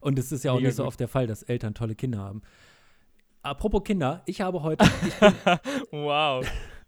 [0.00, 0.88] Und es ist ja auch Mega nicht so gut.
[0.88, 2.42] oft der Fall, dass Eltern tolle Kinder haben.
[3.42, 4.84] Apropos Kinder, ich habe heute,
[5.90, 6.44] wow.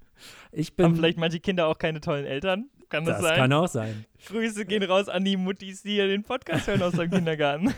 [0.53, 2.68] ich Haben bin, vielleicht manche Kinder auch keine tollen Eltern?
[2.88, 3.37] Kann das, das sein?
[3.37, 4.07] kann auch sein.
[4.27, 7.75] Grüße gehen raus an die Muttis, die hier den Podcast hören aus dem Kindergarten.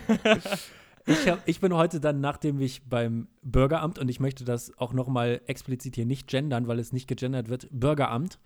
[1.05, 4.93] Ich, hab, ich bin heute dann, nachdem ich beim Bürgeramt, und ich möchte das auch
[4.93, 8.39] nochmal explizit hier nicht gendern, weil es nicht gegendert wird, Bürgeramt,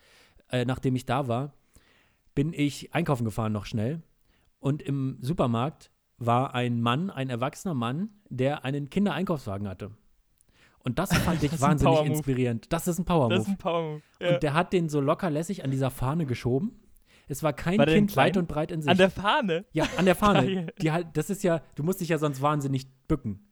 [0.50, 1.54] äh, nachdem ich da war,
[2.34, 4.02] bin ich einkaufen gefahren noch schnell.
[4.60, 9.92] Und im Supermarkt war ein Mann, ein erwachsener Mann, der einen Kindereinkaufswagen hatte.
[10.80, 12.72] Und das fand ich Das wahnsinnig inspirierend.
[12.72, 13.36] Das ist ein Power-Move.
[13.36, 14.02] Das ist ein Power-Move.
[14.20, 14.34] Ja.
[14.34, 16.80] Und der hat den so locker lässig an dieser Fahne geschoben.
[17.28, 18.90] Es war kein War Kind weit und breit in Sicht.
[18.92, 19.66] An der Fahne.
[19.72, 20.68] ja, an der Fahne.
[20.82, 23.48] Die halt, das ist ja, du musst dich ja sonst wahnsinnig bücken.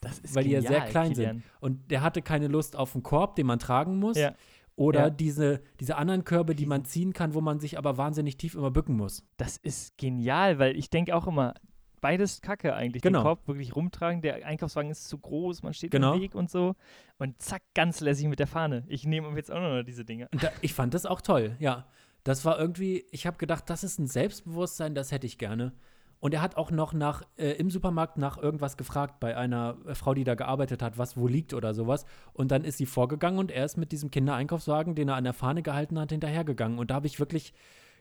[0.00, 1.34] Das ist Weil die ja sehr genial, klein Kilian.
[1.36, 1.44] sind.
[1.60, 4.16] Und der hatte keine Lust auf einen Korb, den man tragen muss.
[4.16, 4.32] Ja.
[4.76, 5.10] Oder Ja.
[5.10, 8.70] diese, diese anderen Körbe, die man ziehen kann, wo man sich aber wahnsinnig tief immer
[8.70, 9.22] bücken muss.
[9.36, 11.52] Das ist genial, weil ich denke auch immer,
[12.00, 13.02] beides Kacke eigentlich.
[13.02, 13.18] Genau.
[13.18, 16.14] Den Korb wirklich rumtragen, der Einkaufswagen ist zu groß, man steht Genau.
[16.14, 16.76] im Weg und so.
[17.18, 18.84] Und zack, ganz lässig mit der Fahne.
[18.88, 20.28] Ich nehme jetzt auch noch diese Dinge.
[20.40, 21.84] Da, ich fand das auch toll, ja.
[22.24, 25.72] Das war irgendwie, ich habe gedacht, das ist ein Selbstbewusstsein, das hätte ich gerne.
[26.20, 29.94] Und er hat auch noch nach, äh, im Supermarkt nach irgendwas gefragt bei einer äh,
[29.94, 32.04] Frau, die da gearbeitet hat, was wo liegt oder sowas.
[32.34, 35.32] Und dann ist sie vorgegangen und er ist mit diesem Kindereinkaufswagen, den er an der
[35.32, 36.78] Fahne gehalten hat, hinterhergegangen.
[36.78, 37.54] Und da habe ich wirklich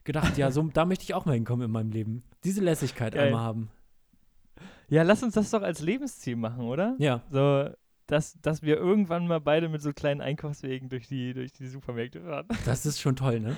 [0.03, 2.23] gedacht, ja, so, da möchte ich auch mal hinkommen in meinem Leben.
[2.43, 3.27] Diese Lässigkeit Geil.
[3.27, 3.69] einmal haben.
[4.89, 6.95] Ja, lass uns das doch als Lebensziel machen, oder?
[6.99, 7.69] Ja, So,
[8.07, 12.21] dass, dass wir irgendwann mal beide mit so kleinen Einkaufswegen durch die, durch die Supermärkte
[12.21, 12.47] fahren.
[12.65, 13.55] Das ist schon toll, ne?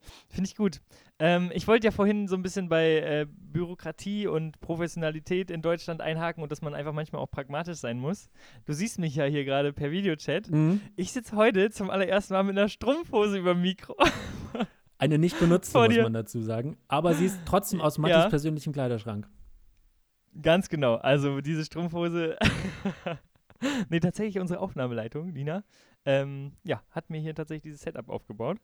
[0.28, 0.80] Finde ich gut.
[1.18, 6.00] Ähm, ich wollte ja vorhin so ein bisschen bei äh, Bürokratie und Professionalität in Deutschland
[6.00, 8.30] einhaken und dass man einfach manchmal auch pragmatisch sein muss.
[8.66, 10.50] Du siehst mich ja hier gerade per Videochat.
[10.50, 10.80] Mhm.
[10.96, 13.96] Ich sitze heute zum allerersten Mal mit einer Strumpfhose über dem Mikro.
[14.98, 16.76] Eine nicht benutzte, muss man dazu sagen.
[16.88, 18.28] Aber sie ist trotzdem aus Mattis Ja.
[18.28, 19.28] persönlichem Kleiderschrank.
[20.42, 20.96] Ganz genau.
[20.96, 22.36] Also diese Strumpfhose.
[23.88, 25.64] nee, tatsächlich unsere Aufnahmeleitung, Nina,
[26.04, 28.58] ähm, ja, hat mir hier tatsächlich dieses Setup aufgebaut.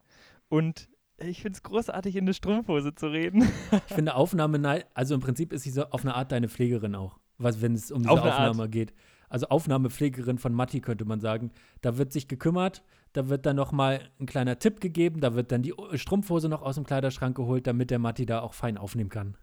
[0.49, 3.49] Und ich finde es großartig, in eine Strumpfhose zu reden.
[3.89, 7.19] Ich finde Aufnahme, also im Prinzip ist sie so auf eine Art deine Pflegerin auch,
[7.39, 8.51] was, wenn es um diese Auf eine Art.
[8.51, 8.93] Aufnahme geht.
[9.29, 11.51] Also Aufnahmepflegerin von Matti könnte man sagen.
[11.81, 15.51] Da wird sich gekümmert, da wird dann noch mal ein kleiner Tipp gegeben, da wird
[15.51, 19.11] dann die Strumpfhose noch aus dem Kleiderschrank geholt, damit der Matti da auch fein aufnehmen
[19.11, 19.37] kann.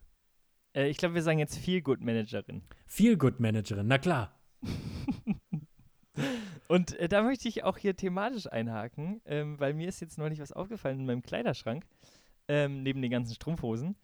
[0.73, 2.61] äh, ich glaube, wir sagen jetzt Feel Good Managerin.
[2.85, 4.39] Feel Good Managerin, na klar.
[6.67, 10.39] Und äh, da möchte ich auch hier thematisch einhaken, ähm, weil mir ist jetzt neulich
[10.39, 11.85] was aufgefallen in meinem Kleiderschrank,
[12.47, 13.95] ähm, neben den ganzen Strumpfhosen.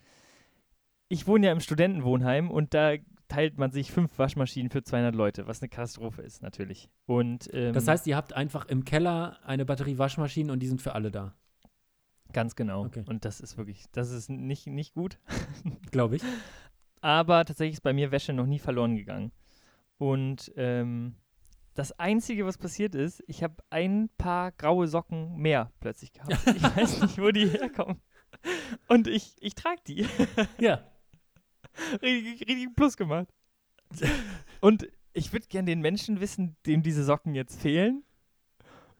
[1.10, 2.96] Ich wohne ja im Studentenwohnheim und da
[3.30, 6.90] teilt man sich fünf Waschmaschinen für 200 Leute, was eine Katastrophe ist, natürlich.
[7.06, 10.82] Und ähm, Das heißt, ihr habt einfach im Keller eine Batterie Waschmaschinen und die sind
[10.82, 11.34] für alle da,
[12.34, 12.86] ganz genau.
[12.86, 13.04] Okay.
[13.08, 15.20] Und das ist wirklich, das ist nicht, nicht gut.
[15.92, 16.24] glaube ich.
[17.02, 19.32] Aber tatsächlich ist bei mir Wäsche noch nie verloren gegangen.
[19.98, 21.16] Und ähm,
[21.78, 26.36] das Einzige, was passiert ist, ich habe ein paar graue Socken mehr plötzlich gehabt.
[26.48, 28.02] Ich weiß nicht, wo die herkommen.
[28.88, 30.08] Und ich, ich trage die.
[30.60, 30.84] Ja.
[32.02, 33.28] richtig, richtig Plus gemacht.
[34.60, 38.04] Und ich würde gern den Menschen wissen, dem diese Socken jetzt fehlen.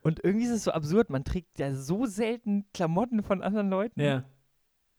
[0.02, 4.00] Und irgendwie ist es so absurd, man trägt ja so selten Klamotten von anderen Leuten.
[4.00, 4.24] Ja.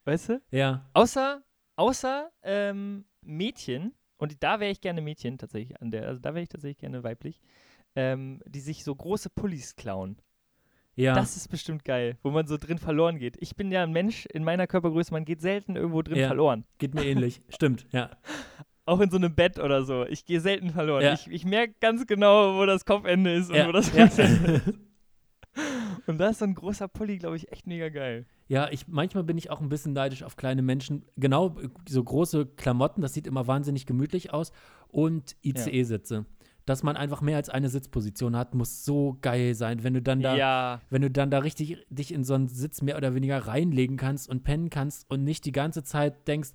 [0.04, 0.42] Weißt du?
[0.52, 0.90] Ja.
[0.94, 1.44] Außer,
[1.78, 6.44] außer ähm, Mädchen, und da wäre ich gerne Mädchen tatsächlich an der, also da wäre
[6.44, 7.40] ich tatsächlich gerne weiblich,
[8.00, 10.18] ähm, die sich so große Pullis klauen.
[10.96, 11.14] Ja.
[11.16, 13.36] Das ist bestimmt geil, wo man so drin verloren geht.
[13.40, 16.28] Ich bin ja ein Mensch in meiner Körpergröße, man geht selten irgendwo drin Ja.
[16.28, 16.66] verloren.
[16.78, 17.42] geht mir ähnlich.
[17.50, 18.10] Stimmt, ja.
[18.86, 20.06] Auch in so einem Bett oder so.
[20.08, 21.04] Ich gehe selten verloren.
[21.04, 21.14] Ja.
[21.14, 23.68] Ich, ich merke ganz genau, wo das Kopfende ist und Ja.
[23.68, 24.08] wo das Ja.
[24.08, 24.80] Fußende ist.
[26.08, 28.26] Und da ist so ein großer Pulli, glaube ich, echt mega geil.
[28.48, 31.06] Ja, ich, manchmal bin ich auch ein bisschen neidisch auf kleine Menschen.
[31.18, 34.52] Genau, äh, so große Klamotten, das sieht immer wahnsinnig gemütlich aus.
[34.88, 36.26] Und ICE-Sitze.
[36.70, 40.22] Dass man einfach mehr als eine Sitzposition hat, muss so geil sein, wenn du dann
[40.22, 43.40] da, ja, wenn du dann da richtig dich in so einen Sitz mehr oder weniger
[43.40, 46.52] reinlegen kannst und pennen kannst und nicht die ganze Zeit denkst,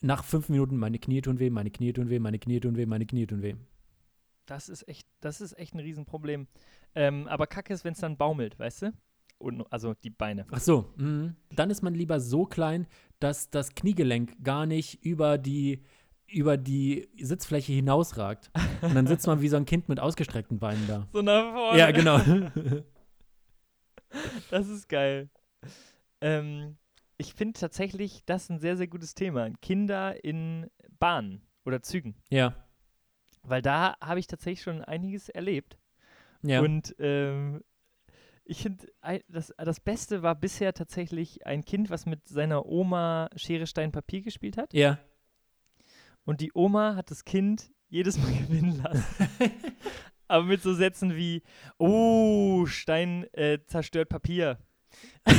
[0.00, 2.86] nach fünf Minuten, meine Knie tun weh, meine Knie tun weh, meine Knie tun weh,
[2.86, 3.54] meine Knie tun weh.
[4.46, 6.46] Das ist echt, das ist echt ein Riesenproblem.
[6.94, 8.92] Ähm, aber Kacke ist, wenn es dann baumelt, weißt du?
[9.36, 10.46] Und, also die Beine.
[10.52, 11.36] Ach so, mhm.
[11.50, 12.86] dann ist man lieber so klein,
[13.18, 15.82] dass das Kniegelenk gar nicht über die,
[16.32, 18.50] über die Sitzfläche hinausragt.
[18.82, 21.06] Und dann sitzt man wie so ein Kind mit ausgestreckten Beinen da.
[21.12, 21.78] So nach vorne.
[21.78, 22.20] Ja, genau.
[24.50, 25.30] Das ist geil.
[26.20, 26.76] Ähm,
[27.16, 29.50] ich finde tatsächlich das ein sehr, sehr gutes Thema.
[29.62, 32.16] Kinder in Bahnen oder Zügen.
[32.28, 32.54] ja,
[33.42, 35.78] Weil da habe ich tatsächlich schon einiges erlebt.
[36.42, 36.60] ja.
[36.60, 37.62] Und ähm,
[38.44, 38.86] ich finde,
[39.28, 44.22] das, das Beste war bisher tatsächlich ein Kind, was mit seiner Oma Schere, Stein, Papier
[44.22, 44.74] gespielt hat.
[44.74, 44.98] ja.
[46.24, 49.04] Und die Oma hat das Kind jedes Mal gewinnen lassen.
[50.28, 51.42] Aber mit so Sätzen wie,
[51.78, 54.58] oh, Stein äh, zerstört Papier.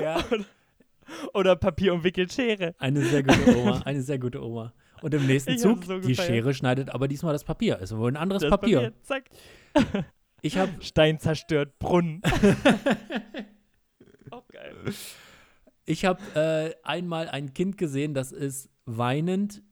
[0.00, 0.22] ja.
[1.34, 2.74] Oder Papier umwickelt Schere.
[2.78, 4.72] Eine sehr gute Oma, eine sehr gute Oma.
[5.02, 6.14] Und im nächsten Ich Zug, so die.
[6.14, 7.78] Schere schneidet aber diesmal das Papier.
[7.78, 8.92] Ist wohl ein anderes Das Papier.
[9.02, 9.30] Zack.
[10.40, 12.22] Ich habe Stein zerstört Brunnen.
[14.30, 14.74] Auch geil.
[15.84, 19.62] Ich habe äh, einmal ein Kind gesehen, das ist weinend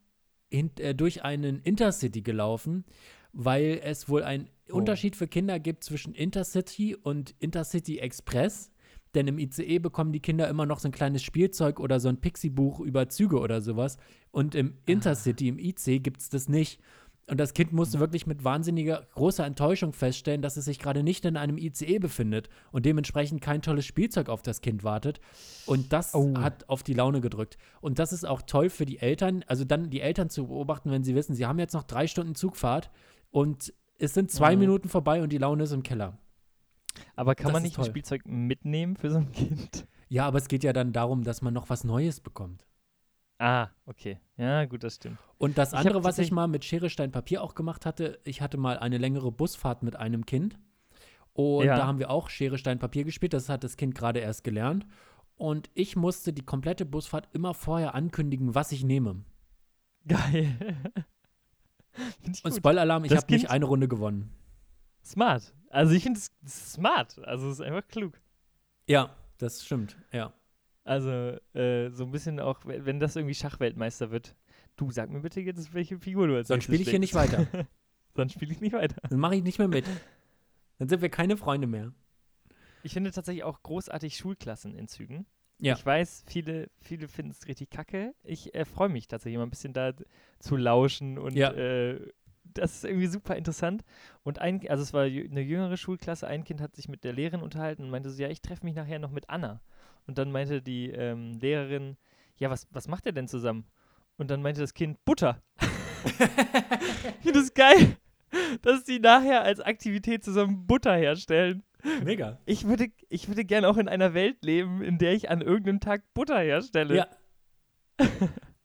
[0.51, 2.85] hin, äh, durch einen Intercity gelaufen,
[3.33, 4.77] weil es wohl einen Oh.
[4.79, 8.71] Unterschied für Kinder gibt zwischen Intercity und Intercity Express.
[9.15, 12.21] Denn im ICE bekommen die Kinder immer noch so ein kleines Spielzeug oder so ein
[12.21, 13.99] Pixie-Buch über Züge oder sowas.
[14.31, 16.81] Und im Intercity, im IC, gibt es das nicht.
[17.33, 21.25] Und das Kind musste wirklich mit wahnsinniger großer Enttäuschung feststellen, dass es sich gerade nicht
[21.25, 25.19] in einem ICE befindet und dementsprechend kein tolles Spielzeug auf das Kind wartet.
[25.65, 26.35] Und das Oh.
[26.37, 27.57] hat auf die Laune gedrückt.
[27.81, 31.05] Und das ist auch toll für die Eltern, also dann die Eltern zu beobachten, wenn
[31.05, 32.91] sie wissen, sie haben jetzt noch drei Stunden Zugfahrt
[33.31, 34.61] und es sind zwei Mhm.
[34.61, 36.19] Minuten vorbei und die Laune ist im Keller.
[37.17, 37.85] Aber kann Das man nicht ein.
[37.87, 39.87] Spielzeug mitnehmen für so ein Kind?
[40.11, 42.67] Ja, aber es geht ja dann darum, dass man noch was Neues bekommt.
[43.43, 44.21] Ah, okay.
[44.37, 45.19] Ja, gut, das stimmt.
[45.39, 48.41] Und das Ich andere, was ich mal mit Schere, Stein, Papier auch gemacht hatte, ich
[48.41, 50.61] hatte mal eine längere Busfahrt mit einem Kind.
[51.33, 51.77] Und Ja.
[51.77, 53.33] da haben wir auch Schere, Stein, Papier gespielt.
[53.33, 54.87] Das hat das Kind gerade erst gelernt.
[55.35, 59.25] Und ich musste die komplette Busfahrt immer vorher ankündigen, was ich nehme.
[60.07, 60.57] Geil.
[62.23, 62.55] Ich Und.
[62.55, 64.33] Spoiler-Alarm, ich habe nicht eine Runde gewonnen.
[65.05, 65.53] Smart.
[65.69, 66.31] Also ich finde es
[66.73, 67.19] smart.
[67.25, 68.19] Also es ist einfach klug.
[68.87, 70.33] Ja, das stimmt, ja.
[70.85, 74.35] Also äh, so ein bisschen auch, wenn das irgendwie Schachweltmeister wird.
[74.77, 77.47] Du sag mir bitte jetzt, welche Figur du als Sonst spiele ich hier nicht weiter.
[78.15, 78.97] Sonst spiele ich nicht weiter.
[79.09, 79.87] Dann mache ich nicht mehr mit.
[80.79, 81.93] Dann sind wir keine Freunde mehr.
[82.83, 85.27] Ich finde tatsächlich auch großartig Schulklassen in Zügen.
[85.59, 85.75] Ja.
[85.75, 88.15] Ich weiß, viele, viele finden es richtig kacke.
[88.25, 89.93] Ich äh, freue mich tatsächlich mal ein bisschen da
[90.41, 91.53] zu lauschen und Ja.
[91.53, 92.01] äh,
[92.43, 93.85] das ist irgendwie super interessant.
[94.25, 97.41] Und ein, also es war eine jüngere Schulklasse, ein Kind hat sich mit der Lehrerin
[97.43, 99.61] unterhalten und meinte so, ja, ich treffe mich nachher noch mit Anna.
[100.07, 101.97] Und dann meinte die ähm, Lehrerin,
[102.37, 103.67] ja, was, was macht ihr denn zusammen?
[104.17, 105.43] Und dann meinte das Kind, Butter.
[106.05, 107.97] ich finde das geil,
[108.63, 111.63] dass die nachher als Aktivität zusammen Butter herstellen.
[112.05, 112.39] Mega.
[112.45, 115.81] Ich würde, ich würde gerne auch in einer Welt leben, in der ich an irgendeinem
[115.81, 116.97] Tag Butter herstelle.
[116.97, 117.07] Ja.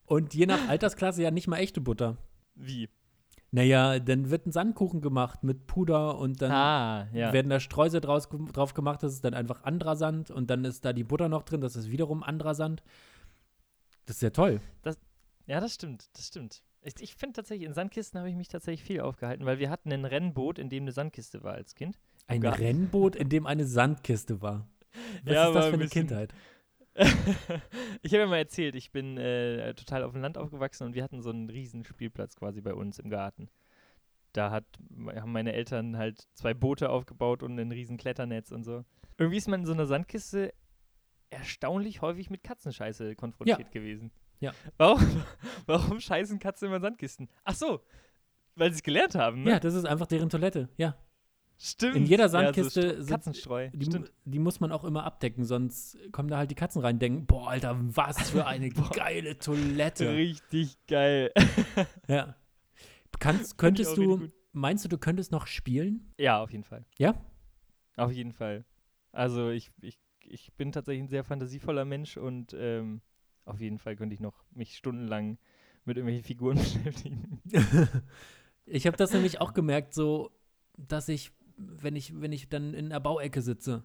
[0.05, 2.17] Und je nach Altersklasse ja nicht mal echte Butter.
[2.55, 2.89] Wie?
[3.57, 7.33] Naja, dann wird ein Sandkuchen gemacht mit Puder und dann ah, ja.
[7.33, 10.85] werden da Streusel draus, drauf gemacht, das ist dann einfach anderer Sand und dann ist
[10.85, 12.83] da die Butter noch drin, das ist wiederum anderer Sand.
[14.05, 14.61] Das ist ja toll.
[15.47, 16.61] Ja, das stimmt, das stimmt.
[16.83, 19.91] Ich, ich finde tatsächlich, in Sandkisten habe ich mich tatsächlich viel aufgehalten, weil wir hatten
[19.91, 21.97] ein Rennboot, in dem eine Sandkiste war als Kind.
[22.27, 22.45] Ein.
[22.45, 24.67] Rennboot, in dem eine Sandkiste war.
[25.23, 26.33] Was Ja, ist das für ein eine bisschen- Kindheit?
[28.01, 31.03] ich habe ja mal erzählt, ich bin äh, total auf dem Land aufgewachsen und wir
[31.03, 33.49] hatten so einen riesen Spielplatz quasi bei uns im Garten.
[34.33, 34.65] Da hat,
[35.15, 38.83] haben meine Eltern halt zwei Boote aufgebaut und ein riesen Kletternetz und so.
[39.17, 40.53] Irgendwie ist man in so einer Sandkiste
[41.29, 44.11] erstaunlich häufig mit Katzenscheiße konfrontiert gewesen.
[44.39, 44.53] Ja.
[44.77, 45.23] Warum,
[45.65, 47.29] warum scheißen Katzen immer in Sandkisten?
[47.43, 47.81] Ach so,
[48.55, 49.51] weil sie es gelernt haben, ne?
[49.51, 50.69] Ja, das ist einfach deren Toilette.
[50.77, 50.95] Ja.
[51.59, 51.95] Stimmt.
[51.95, 53.69] in jeder Ja, so Sandkiste sind- Katzenstreu.
[53.73, 53.89] Die,
[54.25, 57.25] die muss man auch immer abdecken, sonst kommen da halt die Katzen rein und denken,
[57.25, 60.13] boah, Alter, was für eine geile Toilette.
[60.13, 61.31] Richtig geil.
[62.07, 62.35] Ja.
[63.19, 66.13] Kannst, könntest du, meinst du, du könntest noch spielen?
[66.19, 66.85] Ja, auf jeden Fall.
[66.97, 67.15] Ja?
[67.95, 68.63] Auf jeden Fall.
[69.11, 73.01] Also ich, ich, ich bin tatsächlich ein sehr fantasievoller Mensch und ähm,
[73.45, 75.39] auf jeden Fall könnte ich noch mich stundenlang
[75.85, 77.41] mit irgendwelchen Figuren beschäftigen.
[78.65, 80.29] Ich habe das nämlich auch gemerkt, so,
[80.77, 83.83] dass ich, wenn ich, wenn ich dann in der Bauecke sitze,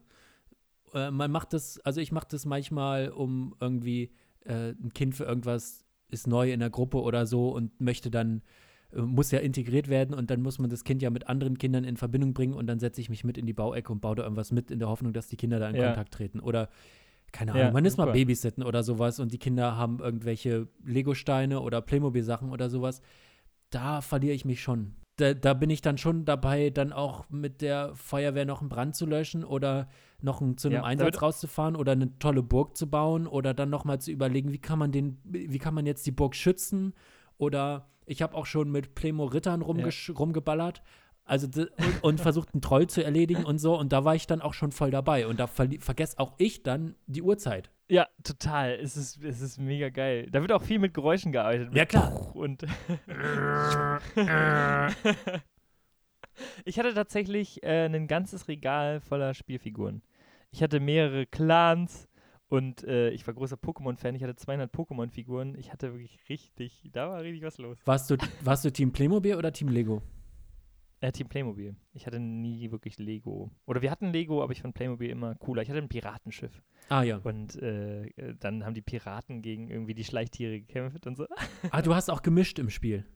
[0.94, 4.12] äh, man macht das, also ich mache das manchmal, um irgendwie
[4.44, 8.42] äh, ein Kind für irgendwas ist neu in der Gruppe oder so und möchte dann,
[8.92, 11.84] äh, muss ja integriert werden und dann muss man das Kind ja mit anderen Kindern
[11.84, 14.22] in Verbindung bringen und dann setze ich mich mit in die Bauecke und baue da
[14.24, 15.86] irgendwas mit in der Hoffnung, dass die Kinder da in Ja.
[15.86, 16.40] Kontakt treten.
[16.40, 16.68] Oder
[17.32, 18.18] keine Ja, Ahnung, man ist mal super.
[18.18, 23.00] Babysitten oder sowas und die Kinder haben irgendwelche Lego-Steine oder Playmobil-Sachen oder sowas.
[23.70, 24.94] Da verliere ich mich schon.
[25.22, 28.96] Da, da bin ich dann schon dabei, dann auch mit der Feuerwehr noch einen Brand
[28.96, 29.88] zu löschen oder
[30.20, 33.54] noch ein, zu einem Ja, Einsatz wird- rauszufahren oder eine tolle Burg zu bauen oder
[33.54, 36.34] dann noch mal zu überlegen, wie kann man den, wie kann man jetzt die Burg
[36.34, 36.92] schützen?
[37.38, 40.82] Oder ich habe auch schon mit Playmo-Rittern rumgesch- rumgeballert.
[41.32, 43.74] Also und, und versucht, einen Troll zu erledigen und so.
[43.78, 45.26] Und da war ich dann auch schon voll dabei.
[45.26, 47.70] Und da vergesse auch ich dann die Uhrzeit.
[47.88, 48.72] Ja, total.
[48.72, 50.28] Es ist, es ist mega geil.
[50.30, 51.74] Da wird auch viel mit Geräuschen gearbeitet.
[51.74, 52.36] Ja, klar.
[52.36, 52.64] Und
[56.66, 60.02] ich hatte tatsächlich äh, ein ganzes Regal voller Spielfiguren.
[60.50, 62.10] Ich hatte mehrere Clans
[62.48, 64.14] und äh, ich war großer Pokémon-Fan.
[64.16, 65.54] Ich hatte 200 Pokémon-Figuren.
[65.58, 67.78] Ich hatte wirklich richtig, da war richtig was los.
[67.86, 70.02] Warst du, warst du Team Playmobil oder Team Lego?
[71.02, 71.74] Äh, Team Playmobil.
[71.94, 73.50] Ich hatte nie wirklich Lego.
[73.66, 75.60] Oder wir hatten Lego, aber ich fand Playmobil immer cooler.
[75.62, 76.62] Ich hatte ein Piratenschiff.
[76.88, 77.18] Ah ja.
[77.18, 81.26] Und äh, dann haben die Piraten gegen irgendwie die Schleichtiere gekämpft und so.
[81.70, 83.04] Ah, du hast auch gemischt im Spiel.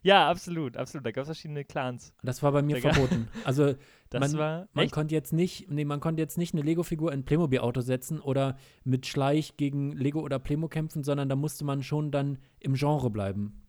[0.00, 1.04] Ja, absolut, absolut.
[1.04, 2.14] Da gab es verschiedene Clans.
[2.22, 3.26] Das war bei mir verboten.
[3.44, 3.74] Also
[4.12, 7.24] Man- war man konnte jetzt nicht, nee, man konnte jetzt nicht eine Lego-Figur in ein
[7.24, 12.12] Playmobil-Auto setzen oder mit Schleich gegen Lego oder Playmo kämpfen, sondern da musste man schon
[12.12, 13.60] dann im Genre bleiben.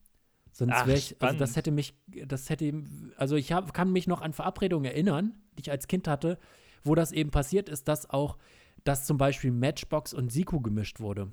[0.60, 2.84] Sonst wäre ich, also das hätte mich, das hätte,
[3.18, 6.38] also ich hab, kann mich noch an Verabredungen erinnern, die ich als Kind hatte,
[6.84, 8.38] wo das eben passiert ist, dass auch,
[8.84, 11.32] dass zum Beispiel Matchbox und Siku gemischt wurde.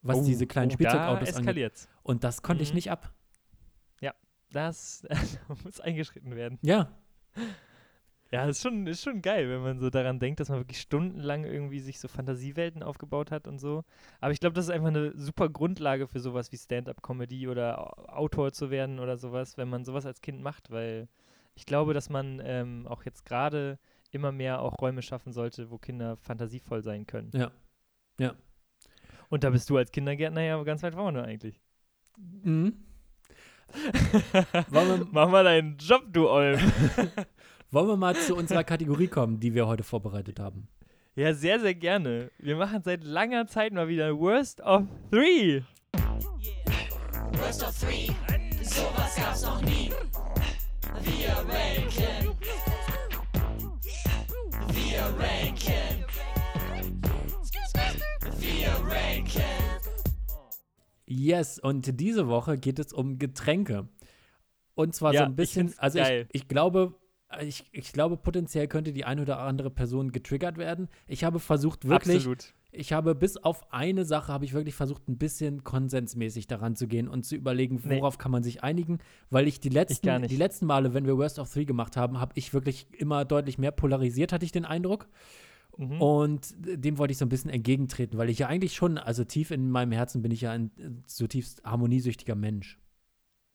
[0.00, 1.88] Was Oh, diese kleinen oh, Spielzeugautos angeht.
[2.02, 2.76] Und das konnte ich Mhm.
[2.76, 3.12] nicht ab.
[4.50, 5.16] Das da
[5.64, 6.58] muss eingeschritten werden.
[6.62, 6.98] Ja,
[8.30, 11.44] Ja, ist schon, ist schon geil, wenn man so daran denkt, dass man wirklich stundenlang
[11.44, 13.84] irgendwie sich so Fantasiewelten aufgebaut hat und so.
[14.20, 18.04] Aber ich glaube, das ist einfach eine super Grundlage für sowas wie Stand-up-Comedy oder Au-
[18.08, 21.08] Autor zu werden oder sowas, wenn man sowas als Kind macht, weil
[21.54, 23.78] ich glaube, dass man ähm, auch jetzt gerade
[24.10, 27.30] immer mehr auch Räume schaffen sollte, wo Kinder fantasievoll sein können.
[27.34, 27.50] ja.
[28.20, 28.34] Ja.
[29.30, 31.60] Und da bist du als Kindergärtner ja ganz weit vorne eigentlich.
[32.16, 32.74] Mhm.
[34.70, 36.58] Wir- Mach mal deinen Job, du Olm.
[37.70, 40.68] Wollen wir mal zu unserer Kategorie kommen, die wir heute vorbereitet haben?
[41.16, 42.30] ja, sehr, sehr gerne.
[42.38, 45.62] Wir machen seit langer Zeit mal wieder Worst of Three.
[47.32, 48.08] Worst of three.
[48.62, 49.90] Sowas gab's noch nie.
[51.02, 52.36] Wir ranken.
[54.72, 56.04] Wir ranken.
[58.38, 59.42] Wir ranken.
[61.06, 63.88] Yes, und diese Woche geht es um Getränke.
[64.74, 66.94] Und zwar Ja, so ein bisschen, also ich, ich glaube,
[67.42, 70.88] ich, ich glaube, potenziell könnte die eine oder andere Person getriggert werden.
[71.06, 72.54] Ich habe versucht, wirklich, Absolut.
[72.72, 76.86] ich habe bis auf eine Sache, habe ich wirklich versucht, ein bisschen konsensmäßig daran zu
[76.86, 77.98] gehen und zu überlegen, Nee.
[77.98, 78.98] worauf kann man sich einigen,
[79.30, 80.30] weil ich die letzten, gar nicht.
[80.30, 83.58] die letzten Male, wenn wir Worst of Three gemacht haben, habe ich wirklich immer deutlich
[83.58, 85.08] mehr polarisiert, hatte ich den Eindruck.
[85.76, 86.00] Mhm.
[86.00, 89.50] Und dem wollte ich so ein bisschen entgegentreten, weil ich ja eigentlich schon, also tief
[89.50, 92.78] in meinem Herzen bin ich ja ein äh, zutiefst harmoniesüchtiger Mensch.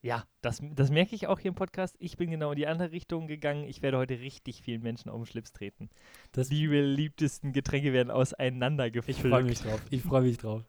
[0.06, 1.96] Ja, das, das merke ich auch hier im Podcast.
[1.98, 3.64] Ich bin genau in die andere Richtung gegangen.
[3.64, 5.90] Ich werde heute richtig vielen Menschen auf den Schlips treten.
[6.34, 9.22] Das- die beliebtesten Getränke werden Ich auseinandergepflückt.
[9.22, 9.82] freue mich drauf.
[9.92, 10.62] Ich freue mich drauf.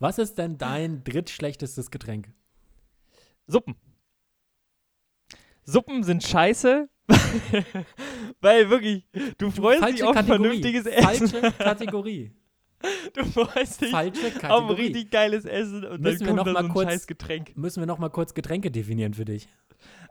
[0.00, 2.32] Was ist denn dein drittschlechtestes Getränk?
[3.46, 3.76] Suppen.
[5.64, 6.88] Suppen sind scheiße,
[8.40, 9.06] weil wirklich,
[9.38, 11.28] du freust dich auf vernünftiges Essen.
[11.28, 12.32] Falsche Kategorie.
[13.14, 14.82] Du freust dich Falsche auf Kategorie.
[14.82, 17.06] richtig geiles Essen und Müssen wir dann noch kommt da mal so ein kurz- scheiß
[17.06, 17.56] Getränk.
[17.56, 19.48] Müssen wir noch mal kurz Getränke definieren für dich.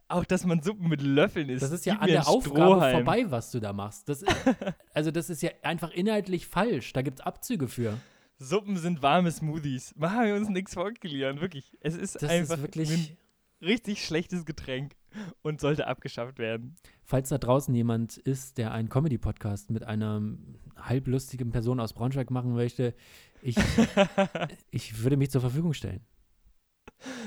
[0.07, 1.63] Auch, dass man Suppen mit Löffeln isst.
[1.63, 2.95] Das ist ja an der Aufgabe Strohhalm.
[2.97, 4.09] vorbei, was du da machst.
[4.09, 4.31] Das ist,
[4.93, 6.91] also das ist ja einfach inhaltlich falsch.
[6.93, 7.97] Da gibt es Abzüge für.
[8.37, 9.93] Suppen sind warme Smoothies.
[9.97, 11.71] Machen wir uns nichts vorgelieren, wirklich.
[11.79, 12.89] Es ist Das einfach ist wirklich.
[12.91, 13.17] ein
[13.65, 14.93] richtig schlechtes Getränk
[15.41, 16.75] und sollte abgeschafft werden.
[17.03, 20.21] Falls da draußen jemand ist, der einen Comedy-Podcast mit einer
[20.75, 22.93] halblustigen Person aus Braunschweig machen möchte,
[23.41, 23.55] ich,
[24.71, 26.01] ich würde mich zur Verfügung stellen.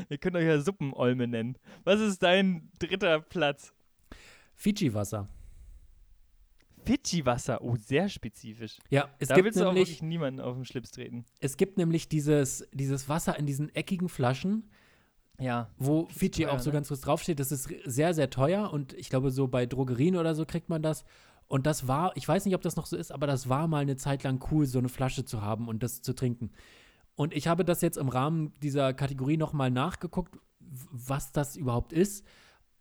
[0.08, 1.58] Ihr könnt euch ja Suppenolme nennen.
[1.82, 3.74] Was ist dein dritter Platz?
[4.54, 5.28] Fiji-Wasser.
[6.84, 7.62] Fidschi-Wasser.
[7.62, 8.78] Oh, sehr spezifisch.
[8.90, 11.24] Ja, es da gibt willst du auch nämlich, wirklich niemanden auf den Schlips treten.
[11.40, 14.70] es gibt nämlich dieses, dieses Wasser in diesen eckigen Flaschen,
[15.40, 15.68] Ja.
[15.78, 16.74] wo Fiji teuer, auch so ne?
[16.74, 17.40] ganz kurz draufsteht.
[17.40, 20.82] Das ist sehr, sehr teuer und ich glaube, so bei Drogerien oder so kriegt man
[20.82, 21.04] das.
[21.48, 23.82] Und das war, ich weiß nicht, ob das noch so ist, aber das war mal
[23.82, 26.50] eine Zeit lang cool, so eine Flasche zu haben und das zu trinken.
[27.16, 32.24] Und ich habe das jetzt im Rahmen dieser Kategorie nochmal nachgeguckt, was das überhaupt ist.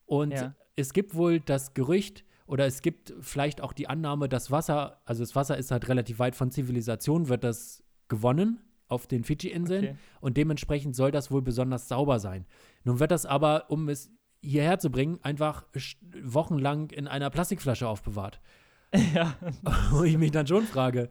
[0.05, 0.55] Und Ja.
[0.75, 5.23] es gibt wohl das Gerücht oder es gibt vielleicht auch die Annahme, dass Wasser, also
[5.23, 8.59] das Wasser ist halt relativ weit von Zivilisation, wird das gewonnen
[8.93, 9.95] auf den Fidschi-Inseln Okay.
[10.21, 12.45] und dementsprechend soll das wohl besonders sauber sein.
[12.83, 15.65] Nun wird das aber, um es hierher zu bringen, einfach
[16.21, 18.39] wochenlang in einer Plastikflasche aufbewahrt.
[19.15, 19.35] ja.
[19.91, 21.09] Wo ich mich dann schon frage,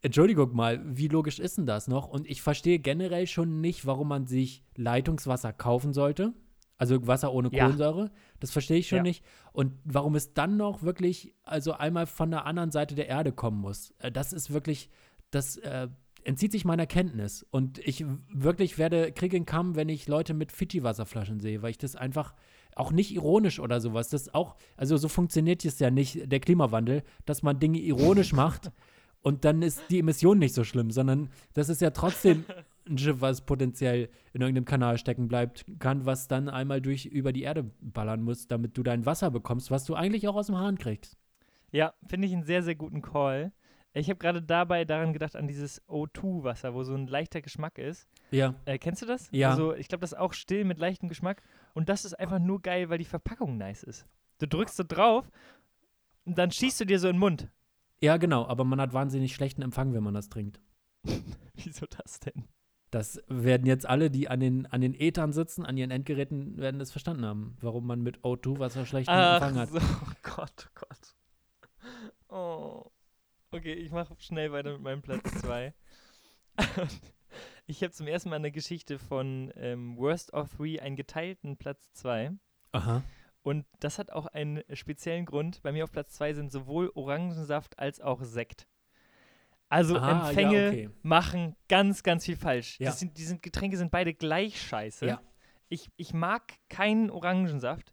[0.00, 2.08] Entschuldigung mal, wie logisch ist denn das noch?
[2.08, 6.32] Und ich verstehe generell schon nicht, warum man sich Leitungswasser kaufen sollte.
[6.76, 7.64] Also Wasser ohne Ja.
[7.66, 8.10] Kohlensäure.
[8.40, 9.02] Das verstehe ich schon Ja.
[9.04, 9.24] nicht.
[9.52, 13.60] Und warum es dann noch wirklich, also einmal von der anderen Seite der Erde kommen
[13.60, 13.92] muss.
[13.98, 14.90] Äh, Das ist wirklich,
[15.30, 15.86] das äh,
[16.24, 17.46] entzieht sich meiner Kenntnis.
[17.50, 21.78] Und ich wirklich werde Krieg in Kamm, wenn ich Leute mit Fidschi-Wasserflaschen sehe, weil ich
[21.78, 22.34] das einfach
[22.74, 24.08] auch nicht ironisch oder sowas.
[24.08, 28.72] Das auch, also so funktioniert es ja nicht, der Klimawandel, dass man Dinge ironisch macht
[29.22, 32.44] und dann ist die Emission nicht so schlimm, sondern das ist ja trotzdem
[32.88, 37.32] ein Schiff, was potenziell in irgendeinem Kanal stecken bleibt, kann, was dann einmal durch über
[37.32, 40.58] die Erde ballern muss, damit du dein Wasser bekommst, was du eigentlich auch aus dem
[40.58, 41.16] Hahn kriegst.
[41.70, 43.52] Ja, finde ich einen sehr, sehr guten Call.
[43.94, 48.08] Ich habe gerade dabei daran gedacht, an dieses O2-Wasser, wo so ein leichter Geschmack ist.
[48.30, 48.54] Ja.
[48.64, 49.28] Äh, kennst du das?
[49.32, 49.50] Ja.
[49.50, 51.42] Also, ich glaube, das ist auch still mit leichtem Geschmack.
[51.74, 54.06] Und das ist einfach nur geil, weil die Verpackung nice ist.
[54.38, 55.30] Du drückst so drauf
[56.24, 57.48] und dann schießt du dir so in den Mund.
[58.00, 60.60] Ja, genau, aber man hat wahnsinnig schlechten Empfang, wenn man das trinkt.
[61.54, 62.48] Wieso das denn?
[62.90, 66.78] Das werden jetzt alle, die an den, an den Ethern sitzen, an ihren Endgeräten, werden
[66.78, 69.68] das verstanden haben, warum man mit O2 Wasser schlechten Empfang Ach hat.
[69.70, 71.14] so, oh Gott, oh Gott.
[72.28, 72.90] Oh.
[73.54, 75.74] Okay, ich mache schnell weiter mit meinem Platz 2.
[77.66, 81.58] ich habe zum ersten Mal in der Geschichte von ähm, Worst of Three einen geteilten
[81.58, 82.32] Platz 2.
[82.72, 83.02] Aha.
[83.42, 85.62] Und das hat auch einen speziellen Grund.
[85.62, 88.66] Bei mir auf Platz 2 sind sowohl Orangensaft als auch Sekt.
[89.68, 90.90] Also Ah, ja, Empfänge okay.
[91.02, 92.80] machen ganz, ganz viel falsch.
[92.80, 92.92] Ja.
[92.92, 95.06] Sind, die sind, Getränke sind beide gleich scheiße.
[95.06, 95.20] Ja.
[95.68, 97.91] Ich, ich mag keinen Orangensaft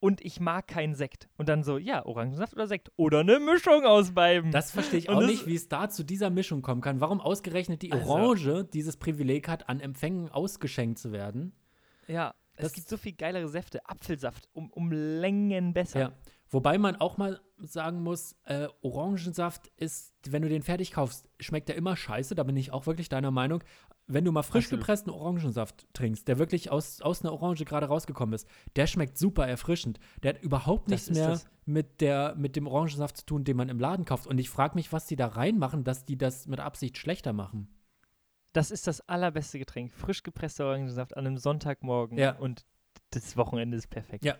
[0.00, 1.28] und ich mag keinen Sekt.
[1.36, 2.90] Und dann so, ja, Orangensaft oder Sekt.
[2.96, 4.50] Oder eine Mischung aus beiden.
[4.52, 7.00] Das verstehe ich auch nicht, wie es da zu dieser Mischung kommen kann.
[7.00, 11.52] Warum ausgerechnet die Also- Orange dieses Privileg hat, an Empfängen ausgeschenkt zu werden.
[12.06, 13.84] ja, das- es gibt so viel geilere Säfte.
[13.88, 16.00] Apfelsaft um, um Längen besser.
[16.00, 16.12] Ja.
[16.50, 21.68] Wobei man auch mal sagen muss, äh, Orangensaft ist, wenn du den fertig kaufst, schmeckt
[21.68, 22.34] der immer scheiße.
[22.34, 23.62] Da bin ich auch wirklich deiner Meinung.
[24.06, 28.32] Wenn du mal frisch gepressten Orangensaft trinkst, der wirklich aus, aus einer Orange gerade rausgekommen
[28.34, 29.98] ist, der schmeckt super erfrischend.
[30.22, 31.46] Der hat überhaupt Das nichts mehr das.
[31.66, 34.26] mit, der, mit dem Orangensaft zu tun, den man im Laden kauft.
[34.26, 37.68] Und ich frage mich, was die da reinmachen, dass die das mit Absicht schlechter machen.
[38.54, 39.92] Das ist das allerbeste Getränk.
[39.92, 42.16] Frisch gepresster Orangensaft an einem Sonntagmorgen.
[42.16, 42.36] Ja.
[42.36, 42.64] Und
[43.10, 44.24] das Wochenende ist perfekt.
[44.24, 44.36] Ja.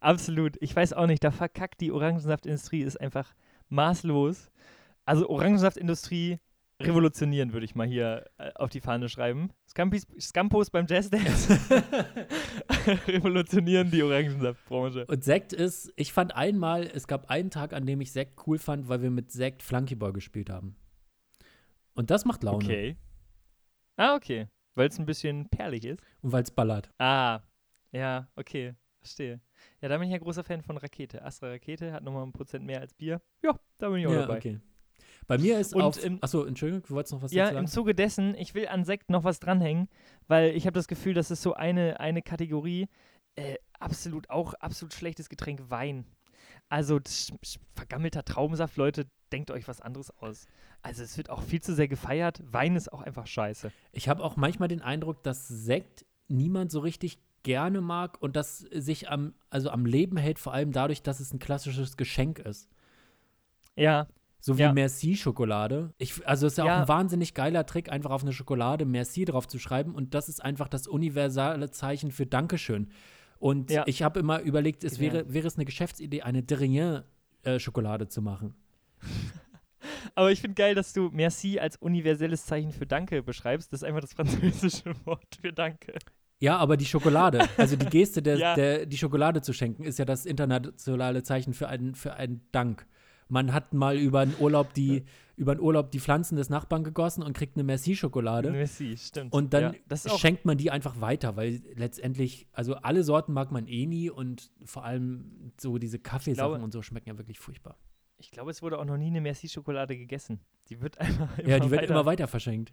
[0.00, 0.56] Absolut.
[0.60, 3.34] Ich weiß auch nicht, da verkackt die Orangensaftindustrie ist einfach
[3.68, 4.50] maßlos.
[5.04, 6.38] Also Orangensaftindustrie
[6.80, 9.50] revolutionieren, würde ich mal hier äh, auf die Fahne schreiben.
[9.68, 11.58] Scampis, Scampos beim Jazzdance
[13.08, 15.06] revolutionieren die Orangensaftbranche.
[15.06, 18.58] Und Sekt ist, ich fand einmal, es gab einen Tag, an dem ich Sekt cool
[18.58, 20.76] fand, weil wir mit Sekt Flunkyball gespielt haben.
[21.94, 22.64] Und das macht Laune.
[22.64, 22.96] Okay.
[23.96, 24.46] Ah, okay.
[24.76, 26.00] Weil es ein bisschen perlig ist.
[26.22, 26.90] Und weil es ballert.
[26.98, 27.40] Ah,
[27.90, 28.74] ja, okay.
[29.00, 29.40] Verstehe.
[29.80, 31.22] Ja, da bin ich ja großer Fan von Rakete.
[31.24, 33.20] Astra Rakete hat nochmal ein Prozent mehr als Bier.
[33.42, 34.38] Ja, da bin ich auch Ja, dabei.
[34.38, 34.60] okay.
[35.26, 37.66] Bei mir ist Und auf, im- achso, Entschuldigung, du wolltest noch was Ja, dazu im
[37.66, 37.66] sagen?
[37.68, 39.88] Zuge dessen, ich will an Sekt noch was dranhängen,
[40.26, 42.88] weil ich habe das Gefühl, das ist so eine, eine Kategorie,
[43.36, 46.04] äh, absolut auch absolut schlechtes Getränk Wein.
[46.68, 46.98] Also
[47.74, 50.46] vergammelter Traubensaft, Leute, denkt euch was anderes aus.
[50.82, 52.40] Also es wird auch viel zu sehr gefeiert.
[52.44, 53.70] Wein ist auch einfach scheiße.
[53.92, 57.18] Ich habe auch manchmal den Eindruck, dass Sekt niemand so richtig
[57.48, 61.32] gerne mag und das sich am, also am Leben hält, vor allem dadurch, dass es
[61.32, 62.68] ein klassisches Geschenk ist.
[63.74, 64.06] Ja,
[64.40, 64.72] So wie Ja.
[64.74, 65.94] Merci-Schokolade.
[66.24, 66.82] Also es ist ja, auch Ja.
[66.82, 69.94] ein wahnsinnig geiler Trick, einfach auf eine Schokolade Merci drauf zu schreiben.
[69.94, 72.90] Und das ist einfach das universale Zeichen für Dankeschön.
[73.38, 73.84] Und Ja.
[73.86, 78.54] ich habe immer überlegt, es wäre, wäre es eine Geschäftsidee, eine Derrien-Schokolade zu machen.
[80.14, 83.72] aber ich finde geil, dass du Merci als universelles Zeichen für Danke beschreibst.
[83.72, 85.94] Das ist einfach das französische Wort für Danke.
[86.40, 88.54] Ja, aber die Schokolade, also die Geste, der, Ja.
[88.54, 92.86] der, die Schokolade zu schenken, ist ja das internationale Zeichen für einen, für einen Dank.
[93.28, 95.04] Man hat mal über einen Urlaub die,
[95.36, 98.50] über einen Urlaub die Pflanzen des Nachbarn gegossen und kriegt eine Merci-Schokolade.
[98.50, 99.34] Merci, stimmt.
[99.34, 103.66] Und dann ja, schenkt man die einfach weiter, weil letztendlich, also alle Sorten mag man
[103.66, 107.76] eh nie und vor allem so diese Kaffeesachen glaube- und so schmecken ja wirklich furchtbar.
[108.16, 110.40] Ich glaube, es wurde auch noch nie eine Merci-Schokolade gegessen.
[110.70, 112.72] Die wird einfach immer, ja, die wird weiter, immer weiter verschenkt.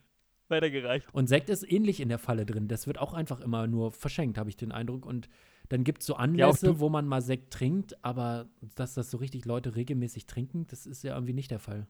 [0.49, 1.07] Weitergereicht.
[1.13, 2.67] Und Sekt ist ähnlich in der Falle drin.
[2.67, 5.05] Das wird auch einfach immer nur verschenkt, habe ich den Eindruck.
[5.05, 5.29] Und
[5.69, 9.09] dann gibt es so Ja, Anlässe, du- wo man mal Sekt trinkt, aber dass das
[9.11, 11.87] so richtig Leute regelmäßig trinken, das ist ja irgendwie nicht der Fall.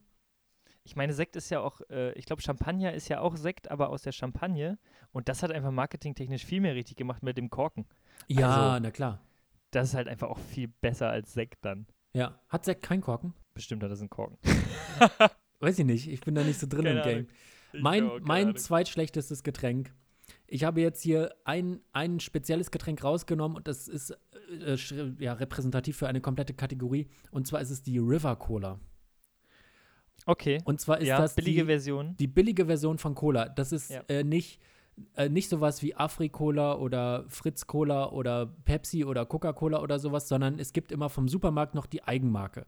[0.83, 3.89] Ich meine, Sekt ist ja auch, äh, ich glaube, Champagner ist ja auch Sekt, aber
[3.89, 4.77] aus der Champagne.
[5.11, 7.85] Und das hat einfach marketingtechnisch viel mehr richtig gemacht mit dem Korken.
[8.27, 9.19] Ja, Also- na klar.
[9.71, 11.87] Das ist halt einfach auch viel besser als Sekt dann.
[12.13, 12.39] Ja.
[12.49, 13.33] Hat Sekt keinen Korken?
[13.55, 14.37] Bestimmt hat das einen Korken.
[15.59, 16.07] Weiß ich nicht.
[16.07, 17.17] Ich bin da nicht so drin Keine im Game.
[17.17, 17.27] Ahnung.
[17.81, 19.93] Mein, mein zweitschlechtestes Getränk.
[20.47, 24.77] Ich habe jetzt hier ein, ein spezielles Getränk rausgenommen und das ist äh,
[25.19, 27.07] ja, repräsentativ für eine komplette Kategorie.
[27.31, 28.79] Und zwar ist es die River Cola.
[30.25, 30.61] Okay.
[30.65, 32.15] Und zwar ist ja, das billige die, Version.
[32.17, 33.49] die billige Version von Cola.
[33.49, 34.01] Das ist Ja.
[34.07, 34.59] äh, nicht,
[35.15, 40.73] äh, nicht sowas wie Afri-Cola oder Fritz-Cola oder Pepsi oder Coca-Cola oder sowas, sondern es
[40.73, 42.65] gibt immer vom Supermarkt noch die Eigenmarke.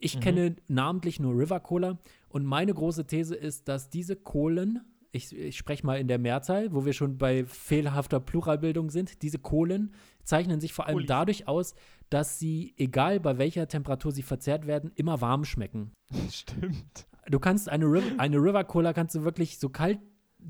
[0.00, 0.20] Ich Mhm.
[0.20, 1.98] kenne namentlich nur River Cola
[2.28, 4.80] und meine große These ist, dass diese Kohlen,
[5.12, 9.38] ich, ich spreche mal in der Mehrzahl, wo wir schon bei fehlerhafter Pluralbildung sind, diese
[9.38, 9.92] Kohlen
[10.24, 11.08] zeichnen sich vor allem Kolis.
[11.08, 11.74] dadurch aus,
[12.08, 15.92] dass sie, egal bei welcher Temperatur sie verzehrt werden, immer warm schmecken.
[16.30, 17.06] Stimmt.
[17.28, 19.98] Du kannst eine, Riv eine River Cola kannst du wirklich so kalt,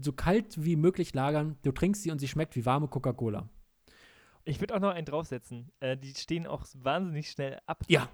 [0.01, 1.57] so kalt wie möglich lagern.
[1.63, 3.49] Du trinkst sie und sie schmeckt wie warme Coca-Cola.
[4.45, 5.71] Ich würde auch noch einen draufsetzen.
[5.81, 7.83] Äh, die stehen auch wahnsinnig schnell ab.
[7.89, 8.09] Ja.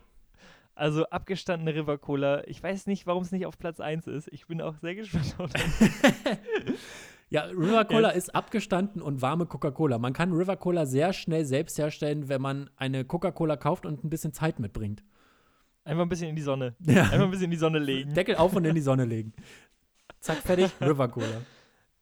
[0.77, 2.47] Also abgestandene River Cola.
[2.47, 4.29] Ich weiß nicht, warum es nicht auf Platz 1 ist.
[4.31, 6.75] Ich bin auch sehr gespannt auf den.
[7.31, 8.29] Ja, River Cola Jetzt.
[8.29, 9.99] ist abgestanden und warme Coca-Cola.
[9.99, 14.11] Man kann River Cola sehr schnell selbst herstellen, wenn man eine Coca-Cola kauft und ein
[14.11, 15.03] bisschen Zeit mitbringt.
[15.85, 16.77] Einfach ein bisschen in die Sonne.
[16.81, 17.05] Ja.
[17.05, 18.13] Einfach ein bisschen in die Sonne legen.
[18.15, 19.33] Deckel auf und in die Sonne legen.
[20.21, 21.43] Zack, fertig, River Cola.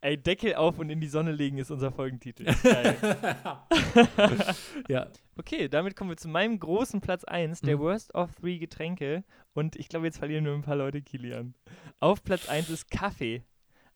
[0.05, 2.45] Ey, Deckel auf und in die Sonne legen ist unser Folgentitel.
[2.63, 2.95] Geil.
[4.89, 7.81] ja, Okay, damit kommen wir zu meinem großen Platz 1, der Mhm.
[7.81, 9.25] Worst of Three Getränke.
[9.55, 11.55] Und ich glaube, jetzt verlieren wir ein paar Leute Kilian.
[12.01, 13.45] Auf Platz 1 ist Kaffee.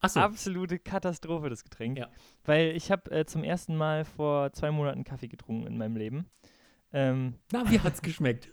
[0.01, 0.19] achso.
[0.21, 1.99] Absolute Katastrophe, das Getränk.
[1.99, 2.09] Ja.
[2.45, 6.27] Weil ich habe äh, zum ersten Mal vor zwei Monaten Kaffee getrunken in meinem Leben.
[6.93, 8.51] Ähm, Na, wie hat's geschmeckt?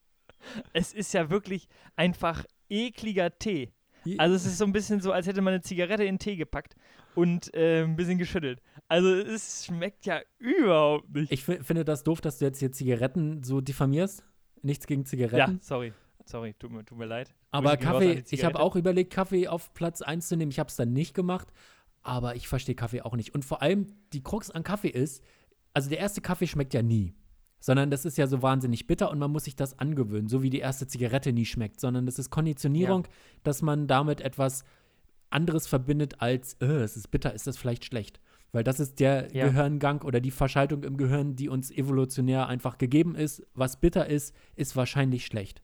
[0.72, 3.72] es ist ja wirklich einfach ekliger Tee.
[4.18, 6.74] Also es ist so ein bisschen so, als hätte man eine Zigarette in Tee gepackt
[7.14, 8.60] und äh, ein bisschen geschüttelt.
[8.88, 11.32] Also es schmeckt ja überhaupt nicht.
[11.32, 14.24] ich fi- finde das doof, dass du jetzt hier Zigaretten so diffamierst.
[14.62, 15.60] Nichts gegen ja, Zigaretten.
[15.60, 15.92] sorry.
[16.24, 17.34] Sorry, tut mir, tut mir leid.
[17.52, 20.50] Aber Grüße Kaffee, ich habe auch überlegt, Kaffee auf Platz 1 zu nehmen.
[20.50, 21.48] Ich habe es dann nicht gemacht.
[22.02, 23.34] Aber ich verstehe Kaffee auch nicht.
[23.34, 25.22] Und vor allem, die Krux an Kaffee ist,
[25.74, 27.14] also der erste Kaffee schmeckt ja nie.
[27.60, 30.50] Sondern das ist ja so wahnsinnig bitter und man muss sich das angewöhnen, so wie
[30.50, 33.06] die erste Zigarette nie schmeckt, sondern das ist Konditionierung,
[33.42, 34.64] dass man damit etwas
[35.30, 38.20] anderes verbindet als, äh, es ist bitter, ist das vielleicht schlecht.
[38.52, 39.46] Weil das ist der Ja.
[39.48, 43.42] Gehirngang oder die Verschaltung im Gehirn, die uns evolutionär einfach gegeben ist.
[43.54, 45.62] Was bitter ist, ist wahrscheinlich schlecht.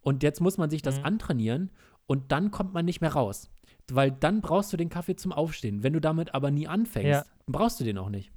[0.00, 1.04] Und jetzt muss man sich das Mhm.
[1.04, 1.70] antrainieren
[2.06, 3.50] und dann kommt man nicht mehr raus.
[3.90, 5.82] Weil dann brauchst du den Kaffee zum Aufstehen.
[5.84, 7.22] Wenn du damit aber nie anfängst, Ja.
[7.46, 8.32] dann brauchst du den auch nicht.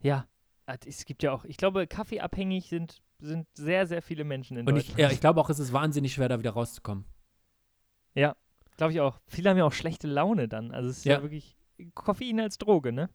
[0.00, 0.26] Ja.
[0.68, 4.66] Ah, es gibt ja auch, ich glaube, kaffeeabhängig sind, sind sehr, sehr viele Menschen in
[4.68, 5.00] Und ich, Deutschland.
[5.00, 7.04] ja, ich glaube auch, es ist wahnsinnig schwer, da wieder rauszukommen.
[8.14, 8.36] Ja,
[8.76, 9.18] glaube ich auch.
[9.26, 10.70] Viele haben ja auch schlechte Laune dann.
[10.72, 11.22] Also es ist ja, Ja.
[11.22, 11.56] wirklich
[11.94, 13.08] Koffein als Droge, ne?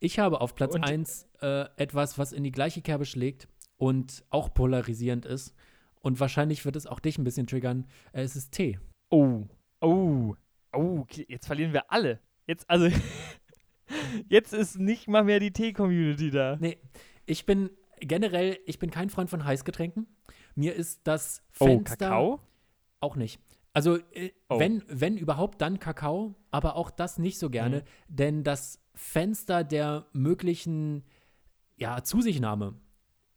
[0.00, 4.24] Ich habe auf Platz Und- 1 äh, etwas, was in die gleiche Kerbe schlägt und
[4.30, 5.54] auch polarisierend ist.
[6.00, 7.86] Und wahrscheinlich wird es auch dich ein bisschen triggern.
[8.12, 8.78] Äh, es ist Tee.
[9.10, 9.44] Oh,
[9.80, 10.34] oh,
[10.72, 12.20] oh, jetzt verlieren wir alle.
[12.46, 12.88] Jetzt, also,
[14.28, 16.56] jetzt ist nicht mal mehr die Tee-Community da.
[16.60, 16.78] Nee,
[17.26, 17.70] ich bin
[18.00, 20.06] generell, ich bin kein Freund von Heißgetränken.
[20.54, 22.40] Mir ist das Oh, Fenster Kakao?
[23.00, 23.40] auch nicht.
[23.74, 24.58] Also, äh, Oh.
[24.58, 27.78] wenn, wenn überhaupt, dann Kakao, aber auch das nicht so gerne,
[28.08, 28.16] Mhm.
[28.16, 31.04] denn das Fenster der möglichen
[31.76, 32.74] ja, Zusichtnahme,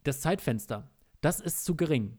[0.03, 0.89] das Zeitfenster,
[1.21, 2.17] das ist zu gering.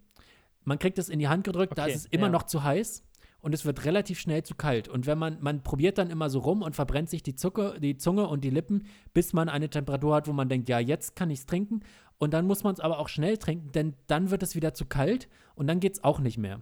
[0.65, 2.33] Man kriegt es in die Hand gedrückt, da Okay, ist es immer ja.
[2.33, 3.03] noch zu heiß
[3.43, 4.89] und es wird relativ schnell zu kalt.
[4.89, 7.97] Und wenn man, man probiert dann immer so rum und verbrennt sich die, Zucker, die
[7.99, 11.31] Zunge und die Lippen, bis man eine Temperatur hat, wo man denkt, ja, jetzt kann
[11.31, 11.81] ich es trinken.
[12.19, 14.87] Und dann muss man es aber auch schnell trinken, denn dann wird es wieder zu
[14.87, 16.61] kalt und dann geht es auch nicht mehr.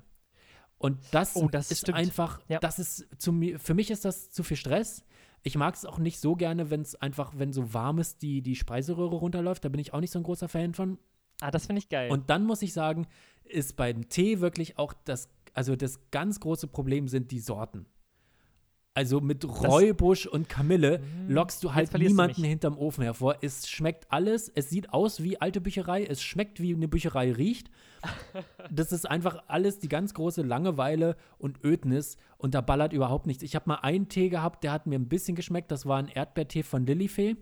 [0.79, 1.99] Und das, Oh, das ist stimmt.
[1.99, 2.59] einfach, Ja.
[2.59, 5.05] das ist zu mir, für mich ist das zu viel Stress.
[5.43, 8.41] Ich mag es auch nicht so gerne, wenn es einfach, wenn so warm ist, die,
[8.41, 9.63] die Speiseröhre runterläuft.
[9.65, 10.99] Da bin ich auch nicht so ein großer Fan von.
[11.43, 12.11] Ah, das finde ich geil.
[12.11, 13.07] Und dann muss ich sagen,
[13.45, 17.87] ist beim Tee wirklich auch das, also das ganz große Problem sind die Sorten.
[18.93, 22.51] Also mit Räubusch und Kamille Mm, lockst du halt du niemanden mich.
[22.51, 23.37] hinterm Ofen hervor.
[23.41, 27.71] Es schmeckt alles, es sieht aus wie alte Bücherei, es schmeckt wie eine Bücherei riecht.
[28.71, 33.43] Das ist einfach alles die ganz große Langeweile und Ödnis und da ballert überhaupt nichts.
[33.43, 36.09] Ich habe mal einen Tee gehabt, der hat mir ein bisschen geschmeckt, das war ein
[36.09, 37.37] Erdbeertee von Lilifee.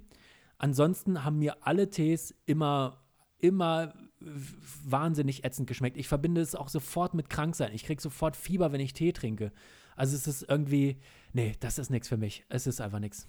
[0.58, 2.98] Ansonsten haben mir alle Tees immer,
[3.38, 5.96] immer wahnsinnig ätzend geschmeckt.
[5.96, 7.72] Ich verbinde es auch sofort mit Kranksein.
[7.74, 9.52] Ich kriege sofort Fieber, wenn ich Tee trinke.
[9.96, 10.98] Also es ist irgendwie,
[11.32, 12.44] nee, das ist nichts für mich.
[12.48, 13.28] Es ist einfach nichts.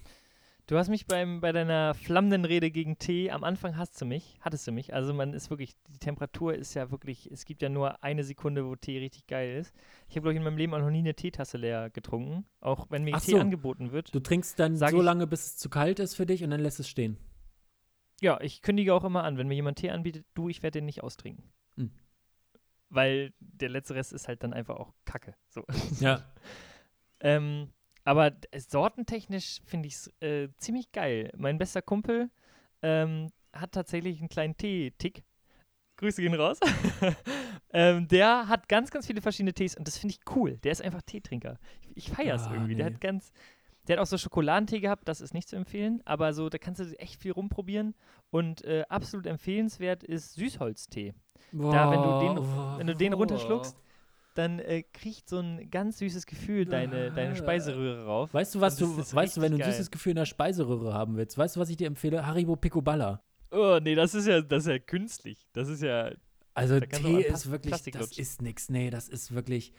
[0.70, 4.38] Du hast mich beim, bei deiner flammenden Rede gegen Tee, am Anfang hast du mich,
[4.40, 4.94] hattest du mich.
[4.94, 8.64] Also man ist wirklich, die Temperatur ist ja wirklich, es gibt ja nur eine Sekunde,
[8.64, 9.74] wo Tee richtig geil ist.
[10.08, 12.44] Ich habe, glaube ich, in meinem Leben auch noch nie eine Teetasse leer getrunken.
[12.60, 13.40] Auch wenn mir Ach Tee so.
[13.40, 14.14] angeboten wird.
[14.14, 16.78] Du trinkst dann so lange, bis es zu kalt ist für dich und dann lässt
[16.78, 17.16] es stehen.
[18.20, 20.86] Ja, ich kündige auch immer an, wenn mir jemand Tee anbietet, du, ich werde den
[20.86, 21.44] nicht austrinken.
[21.76, 21.90] Hm.
[22.88, 25.34] Weil der letzte Rest ist halt dann einfach auch Kacke.
[25.48, 25.64] So.
[26.00, 26.22] Ja.
[27.22, 27.70] Ähm,
[28.04, 31.30] aber d- sortentechnisch finde ich es äh, ziemlich geil.
[31.36, 32.30] Mein bester Kumpel
[32.80, 35.22] ähm, hat tatsächlich einen kleinen Tee-Tick.
[35.98, 36.58] Grüße gehen raus.
[37.74, 40.56] ähm, der hat ganz, ganz viele verschiedene Tees und das finde ich cool.
[40.64, 41.58] Der ist einfach Teetrinker.
[41.82, 42.74] Ich, ich feiere es Ah, irgendwie.
[42.74, 42.94] Der nee.
[42.94, 43.32] hat ganz.
[43.88, 46.80] Der hat auch so Schokoladentee gehabt, das ist nicht zu empfehlen, aber so, da kannst
[46.80, 47.94] du echt viel rumprobieren.
[48.30, 51.14] Und äh, absolut empfehlenswert ist Süßholztee.
[51.52, 53.76] Da, wenn du den- wenn du den runterschluckst,
[54.34, 58.32] dann äh, kriegt so ein ganz süßes Gefühl deine, deine Speiseröhre rauf.
[58.32, 61.16] Weißt du, was du, weißt du, wenn du ein süßes Gefühl in der Speiseröhre haben
[61.16, 61.36] willst?
[61.36, 62.24] Weißt du, was ich dir empfehle?
[62.24, 63.22] Haribo Picoballa.
[63.50, 65.48] Oh, nee, das ist ja, das ist ja künstlich.
[65.52, 66.12] Das ist ja.
[66.54, 68.68] Also Tee ist wirklich, das ist nix.
[68.68, 69.72] Nee, das ist wirklich.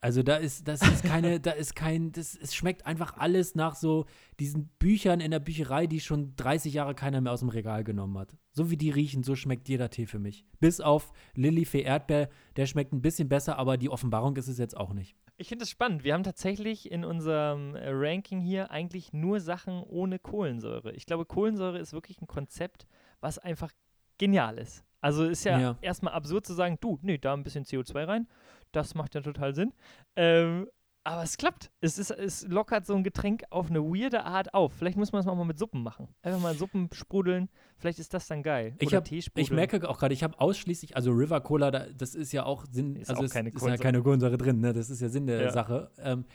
[0.00, 3.74] Also da ist, das ist keine, da ist kein, das, es schmeckt einfach alles nach
[3.74, 4.06] so
[4.38, 8.16] diesen Büchern in der Bücherei, die schon 30 Jahre keiner mehr aus dem Regal genommen
[8.16, 8.36] hat.
[8.52, 10.44] So wie die riechen, so schmeckt jeder Tee für mich.
[10.60, 14.76] Bis auf Lilifee Erdbeer, der schmeckt ein bisschen besser, aber die Offenbarung ist es jetzt
[14.76, 15.16] auch nicht.
[15.36, 16.04] Ich finde es spannend.
[16.04, 20.92] Wir haben tatsächlich in unserem äh, Ranking hier eigentlich nur Sachen ohne Kohlensäure.
[20.92, 22.86] Ich glaube, Kohlensäure ist wirklich ein Konzept,
[23.20, 23.72] was einfach
[24.18, 24.84] genial ist.
[25.00, 25.78] Also ist ja, Ja.
[25.80, 28.28] erstmal absurd zu sagen, du, nee, da ein bisschen CO2 rein.
[28.72, 29.72] Das macht ja total Sinn.
[30.16, 30.68] Ähm,
[31.04, 31.70] aber es klappt.
[31.80, 34.74] Es, ist, es lockert so ein Getränk auf eine weirde Art auf.
[34.74, 36.08] Vielleicht muss man es auch mal mit Suppen machen.
[36.20, 37.48] Einfach mal Suppen sprudeln.
[37.78, 38.74] Vielleicht ist das dann geil.
[38.78, 41.86] Ich, Oder hab, Tee ich merke auch gerade, ich habe ausschließlich, also River Cola, da,
[41.86, 44.60] das ist ja auch Sinn, Ist also auch es keine ist ja keine Kohlensäure drin,
[44.60, 44.74] ne?
[44.74, 45.50] das ist ja Sinn der Ja.
[45.50, 45.90] Sache.
[45.98, 46.26] Ähm,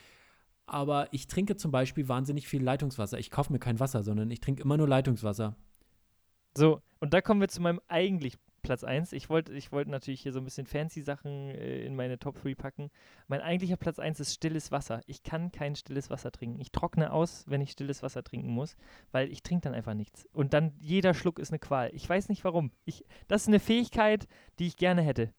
[0.65, 3.19] aber ich trinke zum Beispiel wahnsinnig viel Leitungswasser.
[3.19, 5.55] Ich kaufe mir kein Wasser, sondern ich trinke immer nur Leitungswasser.
[6.57, 9.13] So, und da kommen wir zu meinem eigentlich Platz 1.
[9.13, 12.41] Ich wollte ich wollt natürlich hier so ein bisschen fancy Sachen äh, in meine Top
[12.41, 12.89] 3 packen.
[13.27, 15.01] Mein eigentlicher Platz 1 ist stilles Wasser.
[15.05, 16.59] Ich kann kein stilles Wasser trinken.
[16.59, 18.75] Ich trockne aus, wenn ich stilles Wasser trinken muss,
[19.11, 20.27] weil ich trinke dann einfach nichts.
[20.33, 21.91] Und dann jeder Schluck ist eine Qual.
[21.93, 22.71] Ich weiß nicht warum.
[22.85, 25.31] Ich, das ist eine Fähigkeit, die ich gerne hätte.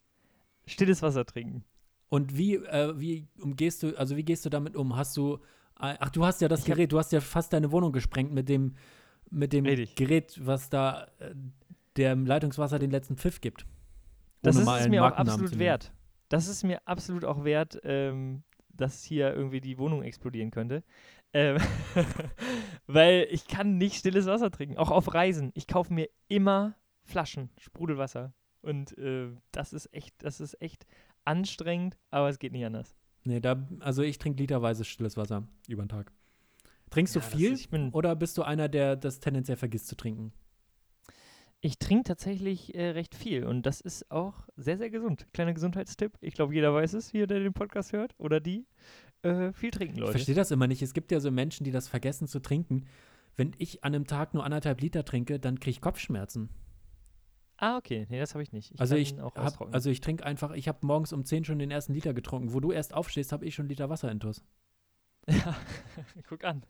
[0.67, 1.65] Stilles Wasser trinken.
[2.09, 4.95] Und wie, äh, wie umgehst du, also wie gehst du damit um?
[4.97, 5.41] Hast du,
[5.81, 8.33] äh, ach, du hast ja das Ich Gerät, du hast ja fast deine Wohnung gesprengt
[8.33, 8.77] mit dem,
[9.31, 9.65] mit dem.
[9.65, 11.35] Gerät, was da äh,
[11.97, 13.67] dem Leitungswasser den letzten Pfiff gibt.
[14.43, 15.93] Das ist mir auch absolut wert.
[16.29, 20.83] Das ist mir absolut auch wert, ähm, dass hier irgendwie die Wohnung explodieren könnte.
[21.33, 21.59] Ähm,
[22.87, 25.51] weil ich kann nicht stilles Wasser trinken, auch auf Reisen.
[25.55, 28.33] Ich kaufe mir immer Flaschen, Sprudelwasser.
[28.63, 30.87] Und äh, das ist echt, das ist echt
[31.25, 32.97] anstrengend, aber es geht nicht anders.
[33.25, 36.13] Nee, da, also ich trinke literweise stilles Wasser über den Tag.
[36.91, 40.33] Trinkst Ja, du viel ist- oder bist du einer, der das tendenziell vergisst zu trinken?
[41.65, 45.27] Ich trinke tatsächlich äh, recht viel und das ist auch sehr, sehr gesund.
[45.33, 46.13] Kleiner Gesundheitstipp.
[46.21, 48.67] Ich glaube, jeder weiß es hier, der den Podcast hört oder die.
[49.23, 50.13] Äh, viel trinken, Ich Leute.
[50.13, 50.83] verstehe das immer nicht.
[50.83, 52.85] Es gibt ja so Menschen, die das vergessen zu trinken.
[53.35, 56.51] Wenn ich an einem Tag nur anderthalb Liter trinke, dann kriege ich Kopfschmerzen.
[57.57, 58.05] Ah, okay.
[58.11, 58.73] Nee, das habe ich nicht.
[58.75, 61.59] Ich also ich auch hab, also ich trinke einfach, ich habe morgens um 10 schon
[61.59, 62.53] den ersten Liter getrunken.
[62.53, 64.45] Wo du erst aufstehst, habe ich schon einen Liter Wasser intus.
[65.31, 65.57] Ja,
[66.29, 66.67] guck an.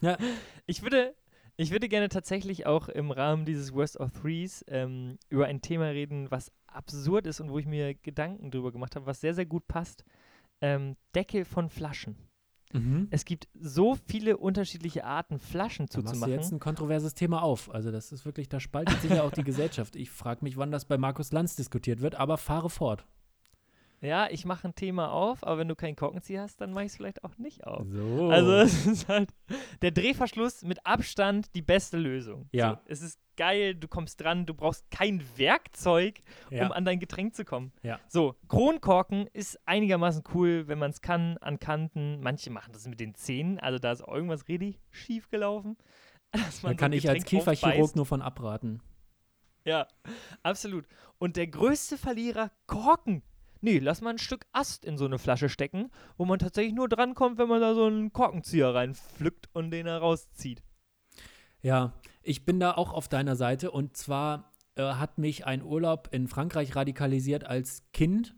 [0.00, 0.16] Ja.
[0.64, 1.14] Ich würde,
[1.56, 5.86] ich würde gerne tatsächlich auch im Rahmen dieses Worst of Threes ähm, über ein Thema
[5.86, 9.46] reden, was absurd ist und wo ich mir Gedanken drüber gemacht habe, was sehr, sehr
[9.46, 10.04] gut passt.
[10.60, 12.16] Ähm, Deckel von Flaschen.
[12.72, 13.08] Mhm.
[13.10, 16.32] Es gibt so viele unterschiedliche Arten, Flaschen Da machst du zuzumachen.
[16.32, 17.70] jetzt ein kontroverses Thema auf.
[17.72, 19.96] Also das ist wirklich, da spaltet sich ja auch die Gesellschaft.
[19.96, 23.06] Ich frage mich, wann das bei Markus Lanz diskutiert wird, aber fahre fort.
[24.02, 26.90] Ja, ich mache ein Thema auf, aber wenn du keinen Korkenzieher hast, dann mache ich
[26.90, 27.86] es vielleicht auch nicht auf.
[27.86, 28.30] So.
[28.30, 29.30] Also es ist halt
[29.80, 32.48] der Drehverschluss mit Abstand die beste Lösung.
[32.50, 32.70] Ja.
[32.70, 36.66] So, es ist geil, du kommst dran, du brauchst kein Werkzeug, ja.
[36.66, 37.72] um an dein Getränk zu kommen.
[37.84, 38.00] Ja.
[38.08, 42.20] So, Kronkorken ist einigermaßen cool, wenn man es kann, an Kanten.
[42.20, 45.76] Manche machen das mit den Zähnen, also da ist irgendwas richtig schief gelaufen.
[46.32, 47.94] Dass da man so kann ich als aufbeißt.
[47.94, 48.82] nur von abraten.
[49.64, 49.86] Ja,
[50.42, 50.86] absolut.
[51.18, 53.22] Und der größte Verlierer, Korken.
[53.62, 56.88] Nee, lass mal ein Stück Ast in so eine Flasche stecken, wo man tatsächlich nur
[56.88, 60.64] drankommt, wenn man da so einen Korkenzieher reinpflückt und den da rauszieht.
[61.62, 61.92] Ja,
[62.22, 66.26] ich bin da auch auf deiner Seite und zwar äh, hat mich ein Urlaub in
[66.26, 68.34] Frankreich radikalisiert als Kind,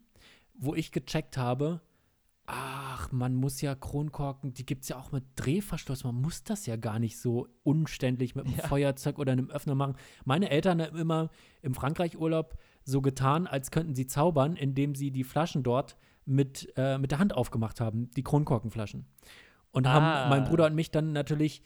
[0.52, 1.80] wo ich gecheckt habe,
[2.46, 6.66] ach, man muss ja Kronkorken, die gibt es ja auch mit Drehverschluss, man muss das
[6.66, 8.66] ja gar nicht so unständlich mit einem Ja.
[8.66, 9.96] Feuerzeug oder einem Öffner machen.
[10.26, 11.30] Meine Eltern haben immer
[11.62, 16.98] im Frankreich-Urlaub so getan, als könnten sie zaubern, indem sie die Flaschen dort mit, äh,
[16.98, 19.06] mit der Hand aufgemacht haben, die Kronkorkenflaschen.
[19.72, 19.92] Und Ah.
[19.92, 21.62] haben mein Bruder und mich dann natürlich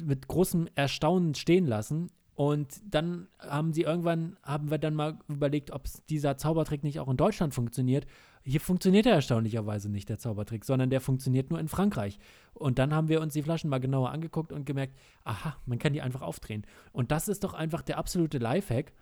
[0.00, 2.10] mit großem Erstaunen stehen lassen.
[2.34, 7.08] Und dann haben sie irgendwann, haben wir dann mal überlegt, ob dieser Zaubertrick nicht auch
[7.08, 8.06] in Deutschland funktioniert.
[8.42, 12.18] Hier funktioniert er erstaunlicherweise nicht, der Zaubertrick, sondern der funktioniert nur in Frankreich.
[12.54, 15.92] Und dann haben wir uns die Flaschen mal genauer angeguckt und gemerkt, aha, man kann
[15.92, 16.64] die einfach aufdrehen.
[16.92, 18.92] Und das ist doch einfach der absolute Lifehack.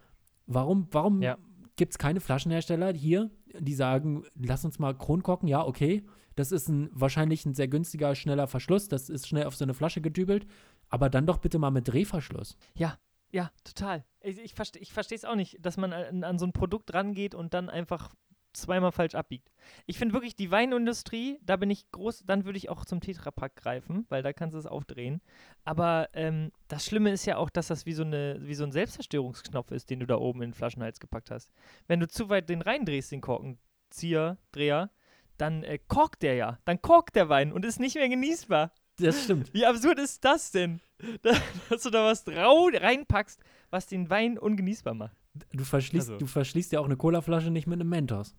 [0.53, 1.38] Warum, warum Ja.
[1.76, 6.05] gibt es keine Flaschenhersteller hier, die sagen, lass uns mal Kronkorken, ja, okay.
[6.36, 8.88] Das ist ein, wahrscheinlich ein sehr günstiger, schneller Verschluss.
[8.88, 10.46] Das ist schnell auf so eine Flasche gedübelt.
[10.88, 12.57] Aber dann doch bitte mal mit Drehverschluss.
[12.76, 12.98] Ja,
[13.32, 14.05] ja, total.
[14.22, 17.34] Ich, ich verstehe ich es auch nicht, dass man an, an so ein Produkt rangeht
[17.34, 18.14] und dann einfach
[18.53, 19.51] zweimal falsch abbiegt.
[19.86, 23.57] Ich finde wirklich die Weinindustrie, da bin ich groß, dann würde ich auch zum Tetrapack
[23.57, 25.20] greifen, weil da kannst du es aufdrehen.
[25.64, 28.72] Aber ähm, das Schlimme ist ja auch, dass das wie so, eine, wie so ein
[28.72, 31.51] Selbstzerstörungsknopf ist, den du da oben in den Flaschenhals gepackt hast.
[31.86, 34.90] Wenn du zu weit den reindrehst, den Korkenzieher, Dreher,
[35.36, 36.59] dann äh, korkt der ja.
[36.64, 38.72] Dann korkt der Wein und ist nicht mehr genießbar.
[38.96, 39.55] Das stimmt.
[39.55, 40.80] Wie absurd ist das denn?
[41.22, 41.32] Da-
[41.70, 43.40] Dass du da was reinpackst,
[43.70, 45.16] was den Wein ungenießbar macht.
[45.53, 46.18] Du verschließt, Also.
[46.18, 48.35] du verschließt ja auch eine Colaflasche nicht mit einem Mentos.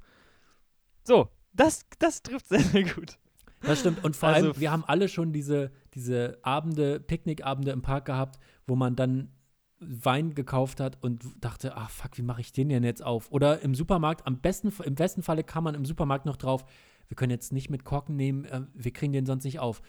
[1.03, 3.17] So, das, das trifft sehr, sehr gut.
[3.61, 4.03] Das stimmt.
[4.03, 8.39] Und vor Also allem, wir haben alle schon diese, diese Abende, Picknickabende im Park gehabt,
[8.67, 9.31] wo man dann
[9.79, 13.31] Wein gekauft hat und dachte, ach fuck, wie mache ich den denn jetzt auf?
[13.31, 16.65] Oder im Supermarkt, am besten, im besten Falle kam man im Supermarkt noch drauf,
[17.07, 19.81] wir können jetzt nicht mit Korken nehmen, äh, wir kriegen den sonst nicht auf.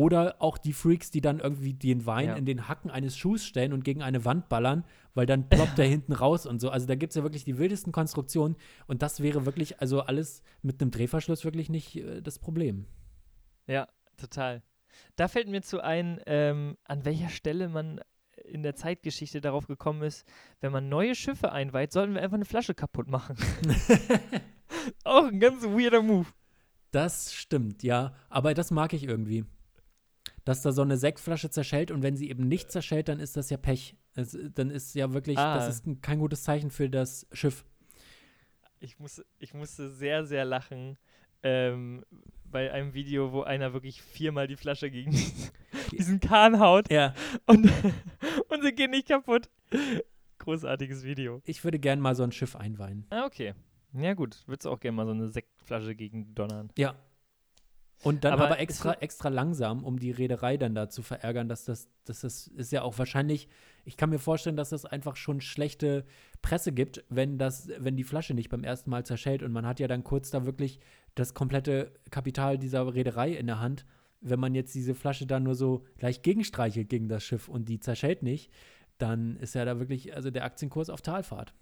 [0.00, 2.34] Oder auch die Freaks, die dann irgendwie den Wein Ja.
[2.34, 5.84] in den Hacken eines Schuhs stellen und gegen eine Wand ballern, weil dann ploppt der
[5.94, 6.70] hinten raus und so.
[6.70, 10.42] Also da gibt es ja wirklich die wildesten Konstruktionen und das wäre wirklich, also alles
[10.62, 12.86] mit einem Drehverschluss wirklich nicht äh, das Problem.
[13.66, 14.62] Ja, total.
[15.16, 18.00] Da fällt mir zu ein, ähm, an welcher Stelle man
[18.46, 20.26] in der Zeitgeschichte darauf gekommen ist,
[20.62, 23.36] wenn man neue Schiffe einweiht, sollten wir einfach eine Flasche kaputt machen.
[25.04, 26.28] Auch ein ganz weirder Move.
[26.90, 28.14] Das stimmt, ja.
[28.30, 29.44] Aber das mag ich irgendwie.
[30.44, 33.50] Dass da so eine Sektflasche zerschellt und wenn sie eben nicht zerschellt, dann ist das
[33.50, 33.94] ja Pech.
[34.14, 35.54] Es, dann ist ja wirklich, Ah.
[35.56, 37.64] das ist ein- kein gutes Zeichen für das Schiff.
[38.80, 40.96] Ich, muss, ich musste sehr, sehr lachen
[41.42, 42.04] ähm,
[42.44, 45.12] bei einem Video, wo einer wirklich viermal die Flasche gegen
[45.92, 47.14] diesen Kahn haut Ja.
[47.46, 47.64] und,
[48.48, 49.50] und sie geht nicht kaputt.
[50.38, 51.42] Großartiges Video.
[51.44, 53.06] Ich würde gern mal so ein Schiff einweihen.
[53.10, 53.54] Ah, okay.
[53.92, 54.42] Ja, gut.
[54.46, 56.70] Würdest du auch gerne mal so eine Sektflasche gegen donnern?
[56.78, 56.94] Ja.
[58.02, 61.48] Und dann Aber aber, ist extra, extra langsam, um die Reederei dann da zu verärgern,
[61.48, 63.48] dass das, dass das ist ja auch wahrscheinlich,
[63.84, 66.06] ich kann mir vorstellen, dass das einfach schon schlechte
[66.40, 69.80] Presse gibt, wenn das, wenn die Flasche nicht beim ersten Mal zerschellt und man hat
[69.80, 70.80] ja dann kurz da wirklich
[71.14, 73.84] das komplette Kapital dieser Reederei in der Hand.
[74.22, 77.80] Wenn man jetzt diese Flasche dann nur so leicht gegenstreichelt gegen das Schiff und die
[77.80, 78.50] zerschellt nicht,
[78.96, 81.54] dann ist ja da wirklich, also der Aktienkurs auf Talfahrt.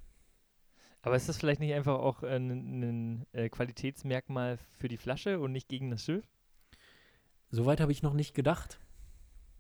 [1.03, 5.53] Aber ist das vielleicht nicht einfach auch ein, ein äh, Qualitätsmerkmal für die Flasche und
[5.53, 6.25] nicht gegen das Schiff?
[7.51, 8.79] Soweit habe ich noch nicht gedacht.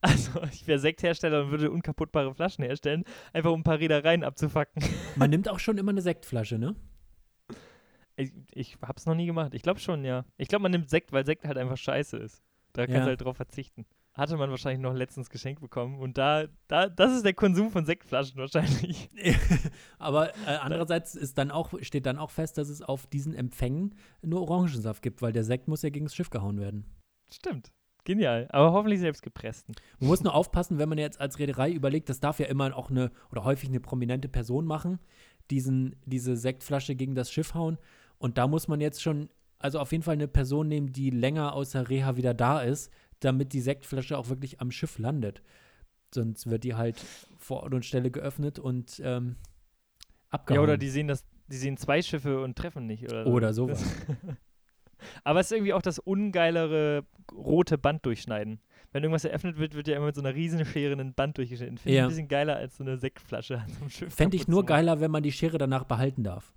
[0.00, 4.80] Also, ich wäre Sekthersteller und würde unkaputtbare Flaschen herstellen, einfach um ein paar Reedereien abzufacken.
[5.16, 6.76] Man nimmt auch schon immer eine Sektflasche, ne?
[8.14, 9.54] Ich, ich hab's noch nie gemacht.
[9.54, 10.24] Ich glaube schon, ja.
[10.36, 12.44] Ich glaube, man nimmt Sekt, weil Sekt halt einfach scheiße ist.
[12.74, 13.00] Da kannst Ja.
[13.02, 13.86] du halt drauf verzichten.
[14.18, 16.00] Hatte man wahrscheinlich noch letztens geschenkt bekommen.
[16.00, 19.08] Und da, da, das ist der Konsum von Sektflaschen wahrscheinlich.
[20.00, 23.94] Aber äh, andererseits ist dann auch, steht dann auch fest, dass es auf diesen Empfängen
[24.20, 26.84] nur Orangensaft gibt, weil der Sekt muss ja gegen das Schiff gehauen werden.
[27.30, 27.70] Stimmt.
[28.02, 28.48] Genial.
[28.50, 29.76] Aber hoffentlich selbst gepressten.
[30.00, 32.90] Man muss nur aufpassen, wenn man jetzt als Reederei überlegt, das darf ja immer auch
[32.90, 34.98] eine oder häufig eine prominente Person machen,
[35.52, 37.78] diesen, diese Sektflasche gegen das Schiff hauen.
[38.18, 39.28] Und da muss man jetzt schon,
[39.60, 42.90] also auf jeden Fall eine Person nehmen, die länger aus der Reha wieder da ist,
[43.20, 45.42] damit die Sektflasche auch wirklich am Schiff landet.
[46.14, 46.96] Sonst wird die halt
[47.38, 49.36] vor Ort und Stelle geöffnet und ähm,
[50.30, 50.60] abgehauen.
[50.60, 53.04] Ja, oder die sehen das, die sehen zwei Schiffe und treffen nicht.
[53.04, 53.30] Oder, so.
[53.30, 53.84] Oder sowas.
[55.24, 58.60] Aber es ist irgendwie auch das ungeilere rote Band durchschneiden.
[58.90, 61.76] Wenn irgendwas eröffnet wird, wird ja immer mit so einer riesen Schere ein Band durchgeschnitten.
[61.78, 62.04] Finde ich Ja.
[62.06, 64.14] ein bisschen geiler als so eine Sektflasche an so einem Schiff.
[64.14, 66.54] Fände ich nur geiler, wenn man die Schere danach behalten darf.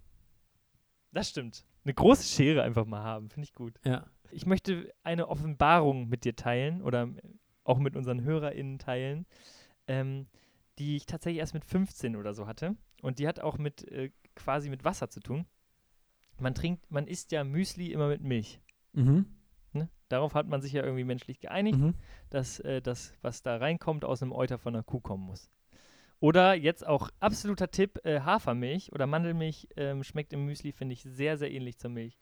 [1.12, 1.66] Das stimmt.
[1.84, 3.74] Eine große Schere einfach mal haben, finde ich gut.
[3.84, 4.06] Ja.
[4.32, 7.10] Ich möchte eine Offenbarung mit dir teilen oder
[7.64, 9.26] auch mit unseren HörerInnen teilen,
[9.88, 10.28] ähm,
[10.80, 12.76] die ich tatsächlich erst mit 15 oder so hatte.
[13.02, 15.46] Und die hat auch mit äh, quasi mit Wasser zu tun.
[16.40, 18.62] Man trinkt, man isst ja Müsli immer mit Milch.
[18.94, 19.26] Mhm.
[19.74, 19.90] Ne?
[20.10, 21.94] Darauf hat man sich ja irgendwie menschlich geeinigt, Mhm.
[22.30, 25.50] dass äh, das, was da reinkommt, aus einem Euter von einer Kuh kommen muss.
[26.20, 31.02] Oder jetzt auch absoluter Tipp, äh, Hafermilch oder Mandelmilch ähm, schmeckt im Müsli, finde ich,
[31.02, 32.20] sehr, sehr ähnlich zur Milch.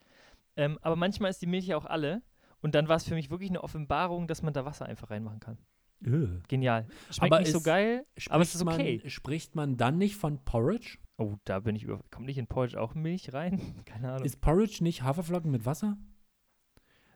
[0.56, 2.22] Ähm, aber manchmal ist die Milch ja auch alle.
[2.62, 5.40] Und dann war es für mich wirklich eine Offenbarung, dass man da Wasser einfach reinmachen
[5.40, 5.58] kann.
[6.04, 6.40] Öh.
[6.48, 6.86] Genial.
[7.10, 9.00] Schmeckt Aber nicht so geil, aber es ist Spricht okay.
[9.02, 10.98] Man, spricht man dann nicht von Porridge?
[11.18, 12.00] Oh, da bin ich über.
[12.10, 13.60] Kommt nicht in Porridge auch Milch rein?
[13.84, 14.24] Keine Ahnung.
[14.24, 15.98] Ist Porridge nicht Haferflocken mit Wasser?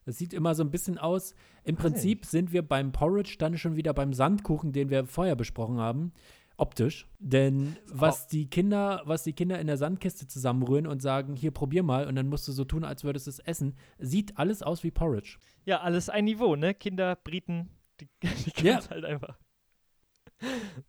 [0.05, 1.35] Das sieht immer so ein bisschen aus.
[1.63, 5.79] Im Prinzip sind wir beim Porridge dann schon wieder beim Sandkuchen, den wir vorher besprochen
[5.79, 6.13] haben.
[6.57, 7.09] Optisch.
[7.19, 11.83] Denn was die Kinder, was die Kinder in der Sandkiste zusammenrühren und sagen, hier probier
[11.83, 14.85] mal, und dann musst du so tun, als würdest du es essen, sieht alles aus
[14.85, 15.39] wie Porridge.
[15.65, 16.75] Ja, alles ein Niveau, ne?
[16.75, 18.09] Kinder, Briten, die,
[18.47, 18.79] die können Ja.
[18.79, 19.39] es halt einfach.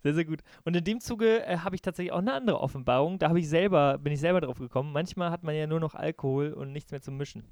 [0.04, 0.42] Sehr, sehr gut.
[0.66, 3.20] Und in dem Zuge äh, habe ich tatsächlich auch eine andere Offenbarung.
[3.20, 4.92] Da habe ich selber, bin ich selber drauf gekommen.
[4.92, 7.44] Manchmal hat man ja nur noch Alkohol und nichts mehr zum Mischen.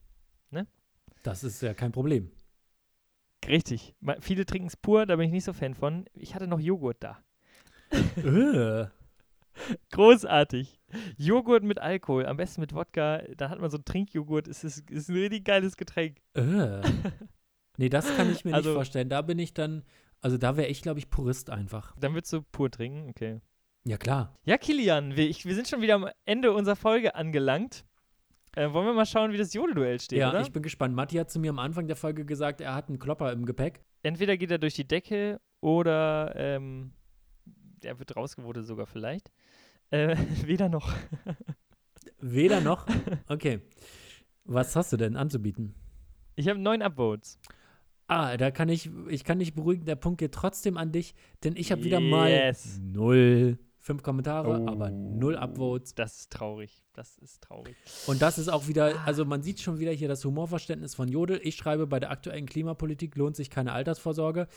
[1.21, 2.29] Das ist ja kein Problem.
[3.47, 3.95] Richtig.
[4.19, 6.05] Viele trinken es pur, da bin ich nicht so Fan von.
[6.13, 7.23] Ich hatte noch Joghurt da.
[9.91, 10.79] Großartig.
[11.17, 13.21] Joghurt mit Alkohol, am besten mit Wodka.
[13.37, 14.47] Dann hat man so einen Trinkjoghurt.
[14.47, 16.17] Es ist, ist ein richtig geiles Getränk.
[16.37, 16.81] Öh.
[17.77, 19.09] Nee, das kann ich mir Also- nicht vorstellen.
[19.09, 19.83] Da bin ich dann,
[20.21, 21.95] also da wäre ich, glaube ich, Purist einfach.
[21.99, 23.41] Dann würdest du pur trinken, okay.
[23.83, 24.37] Ja, klar.
[24.45, 27.83] Ja, Kilian, wir, ich, wir sind schon wieder am Ende unserer Folge angelangt.
[28.55, 30.41] Äh, wollen wir mal schauen, wie das Jodelduell steht, ja, oder?
[30.41, 30.93] ich bin gespannt.
[30.95, 33.81] Matti hat zu mir am Anfang der Folge gesagt, er hat einen Klopper im Gepäck.
[34.03, 36.93] Entweder geht er durch die Decke oder ähm,
[37.85, 39.31] er wird rausgewotet sogar vielleicht.
[39.89, 40.15] Äh,
[40.45, 40.93] weder noch.
[42.19, 42.85] Weder noch.
[43.27, 43.61] Okay.
[44.45, 45.73] Was hast du denn anzubieten?
[46.35, 47.39] Ich habe neun Upvotes.
[48.07, 51.55] Ah, da kann ich, ich kann dich beruhigen, der Punkt geht trotzdem an dich, denn
[51.55, 52.79] ich habe wieder mal Yes.
[52.83, 54.67] null, fünf Kommentare, Oh.
[54.67, 55.95] aber null Upvotes.
[55.95, 56.83] Das ist traurig.
[56.93, 57.75] Das ist traurig.
[58.07, 61.39] Und das ist auch wieder, also man sieht schon wieder hier das Humorverständnis von Jodel.
[61.43, 64.47] Ich schreibe, bei der aktuellen Klimapolitik lohnt sich keine Altersvorsorge.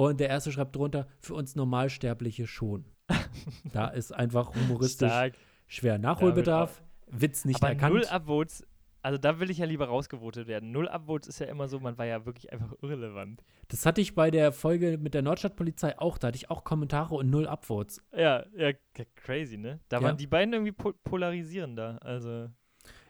[0.00, 2.86] Und der erste schreibt drunter, für uns Normalsterbliche schon.
[3.72, 5.34] da ist einfach humoristisch Stark.
[5.66, 6.82] schwer Nachholbedarf.
[7.08, 7.94] Witz nicht Aber erkannt.
[7.94, 8.64] null Upvotes,
[9.02, 10.70] also da will ich ja lieber rausgewotet werden.
[10.72, 13.42] Null Upvotes ist ja immer so, man war ja wirklich einfach irrelevant.
[13.68, 16.16] Das hatte ich bei der Folge mit der Nordstadtpolizei auch.
[16.18, 18.00] Da hatte ich auch Kommentare und null Upvotes.
[18.16, 18.72] Ja, ja,
[19.16, 19.80] crazy, ne?
[19.90, 20.02] Da Ja.
[20.04, 21.98] waren die beiden irgendwie po polarisierender.
[22.02, 22.48] Also.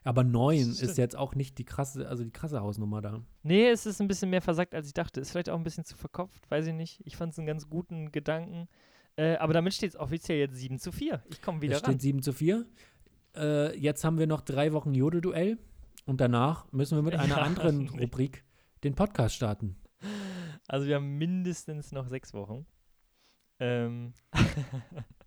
[0.02, 0.80] Aber neun Stimmt.
[0.82, 3.22] ist jetzt auch nicht die krasse, also die krasse Hausnummer da.
[3.42, 5.20] Nee, es ist ein bisschen mehr versackt, als ich dachte.
[5.20, 7.02] Ist vielleicht auch ein bisschen zu verkopft, weiß ich nicht.
[7.04, 8.66] Ich fand es einen ganz guten Gedanken.
[9.16, 11.22] Äh, aber damit steht es offiziell jetzt 7 zu 4.
[11.28, 11.90] Ich komme wieder Es ran.
[11.92, 12.64] steht 7 zu 4.
[13.36, 15.58] Äh, jetzt haben wir noch drei Wochen Jodelduell.
[16.06, 18.00] Und danach müssen wir mit einer Ja, anderen nee.
[18.04, 18.44] Rubrik
[18.82, 19.76] den Podcast starten.
[20.66, 22.64] Also wir haben mindestens noch sechs Wochen.
[23.58, 24.14] Ähm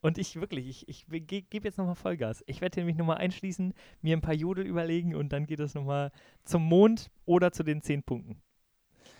[0.00, 2.44] Und ich wirklich, ich, ich ge gebe jetzt nochmal Vollgas.
[2.46, 6.12] Ich werde nämlich nochmal einschließen, mir ein paar Jodel überlegen und dann geht es nochmal
[6.44, 8.40] zum Mond oder zu den zehn Punkten.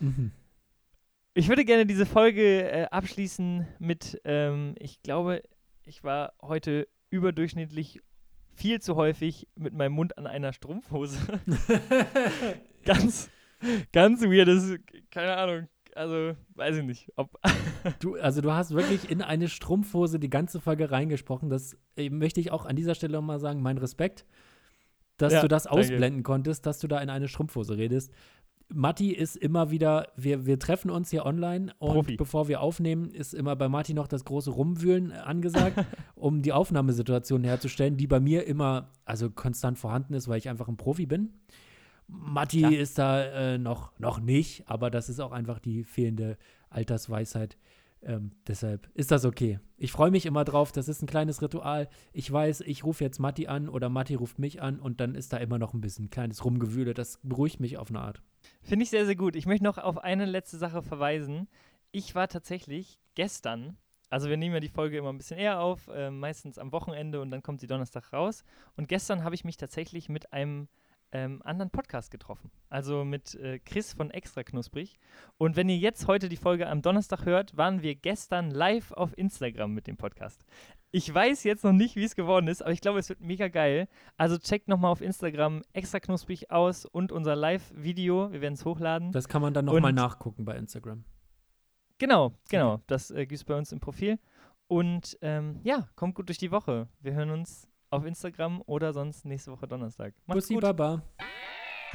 [0.00, 0.32] Mhm.
[1.34, 5.42] Ich würde gerne diese Folge äh, abschließen mit, ähm, ich glaube,
[5.84, 8.00] ich war heute überdurchschnittlich
[8.54, 11.18] viel zu häufig mit meinem Mund an einer Strumpfhose.
[12.84, 13.30] ganz,
[13.92, 14.78] ganz weirdes,
[15.10, 15.68] keine Ahnung.
[15.96, 17.38] Also, weiß ich nicht, ob.
[18.00, 21.48] Du, also du hast wirklich in eine Strumpfhose die ganze Folge reingesprochen.
[21.50, 24.24] Das äh, möchte ich auch an dieser Stelle mal sagen, mein Respekt,
[25.18, 25.78] dass Ja, du das danke.
[25.78, 28.12] ausblenden konntest, dass du da in eine Strumpfhose redest.
[28.68, 32.16] Matti ist immer wieder, wir, wir treffen uns hier online und Profi.
[32.16, 35.78] bevor wir aufnehmen, ist immer bei Matti noch das große Rumwühlen angesagt,
[36.16, 40.66] um die Aufnahmesituation herzustellen, die bei mir immer, also konstant vorhanden ist, weil ich einfach
[40.66, 41.34] ein Profi bin.
[42.08, 42.72] Matti Klar.
[42.72, 46.38] ist da äh, noch, noch nicht, aber das ist auch einfach die fehlende
[46.70, 47.56] Altersweisheit.
[48.02, 49.58] Ähm, deshalb ist das okay.
[49.78, 50.70] Ich freue mich immer drauf.
[50.70, 51.88] Das ist ein kleines Ritual.
[52.12, 55.32] Ich weiß, ich rufe jetzt Matti an oder Matti ruft mich an und dann ist
[55.32, 56.94] da immer noch ein bisschen kleines Rumgewühle.
[56.94, 58.22] Das beruhigt mich auf eine Art.
[58.62, 59.34] Finde ich sehr, sehr gut.
[59.34, 61.48] Ich möchte noch auf eine letzte Sache verweisen.
[61.90, 63.76] Ich war tatsächlich gestern,
[64.08, 67.20] also wir nehmen ja die Folge immer ein bisschen eher auf, äh, meistens am Wochenende
[67.20, 68.44] und dann kommt sie Donnerstag raus.
[68.76, 70.68] Und gestern habe ich mich tatsächlich mit einem
[71.12, 72.50] ähm, anderen Podcast getroffen.
[72.68, 74.98] Also mit äh, Chris von Extra Knusprig.
[75.38, 79.16] Und wenn ihr jetzt heute die Folge am Donnerstag hört, waren wir gestern live auf
[79.16, 80.44] Instagram mit dem Podcast.
[80.90, 83.48] Ich weiß jetzt noch nicht, wie es geworden ist, aber ich glaube, es wird mega
[83.48, 83.88] geil.
[84.16, 88.32] Also checkt nochmal auf Instagram extra knusprig aus und unser Live-Video.
[88.32, 89.12] Wir werden es hochladen.
[89.12, 91.04] Das kann man dann nochmal nachgucken bei Instagram.
[91.98, 92.80] Genau, genau.
[92.86, 94.18] Das äh, gibt es bei uns im Profil.
[94.68, 96.88] Und ähm, ja, kommt gut durch die Woche.
[97.00, 100.14] Wir hören uns auf Instagram oder sonst nächste Woche Donnerstag.
[100.26, 100.62] Macht's Bussi gut.
[100.62, 101.02] Baba.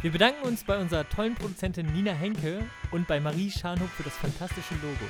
[0.02, 4.18] Wir bedanken uns bei unserer tollen Produzentin Nina Henke und bei Marie Scharnhoff für das
[4.18, 5.06] fantastische Logo.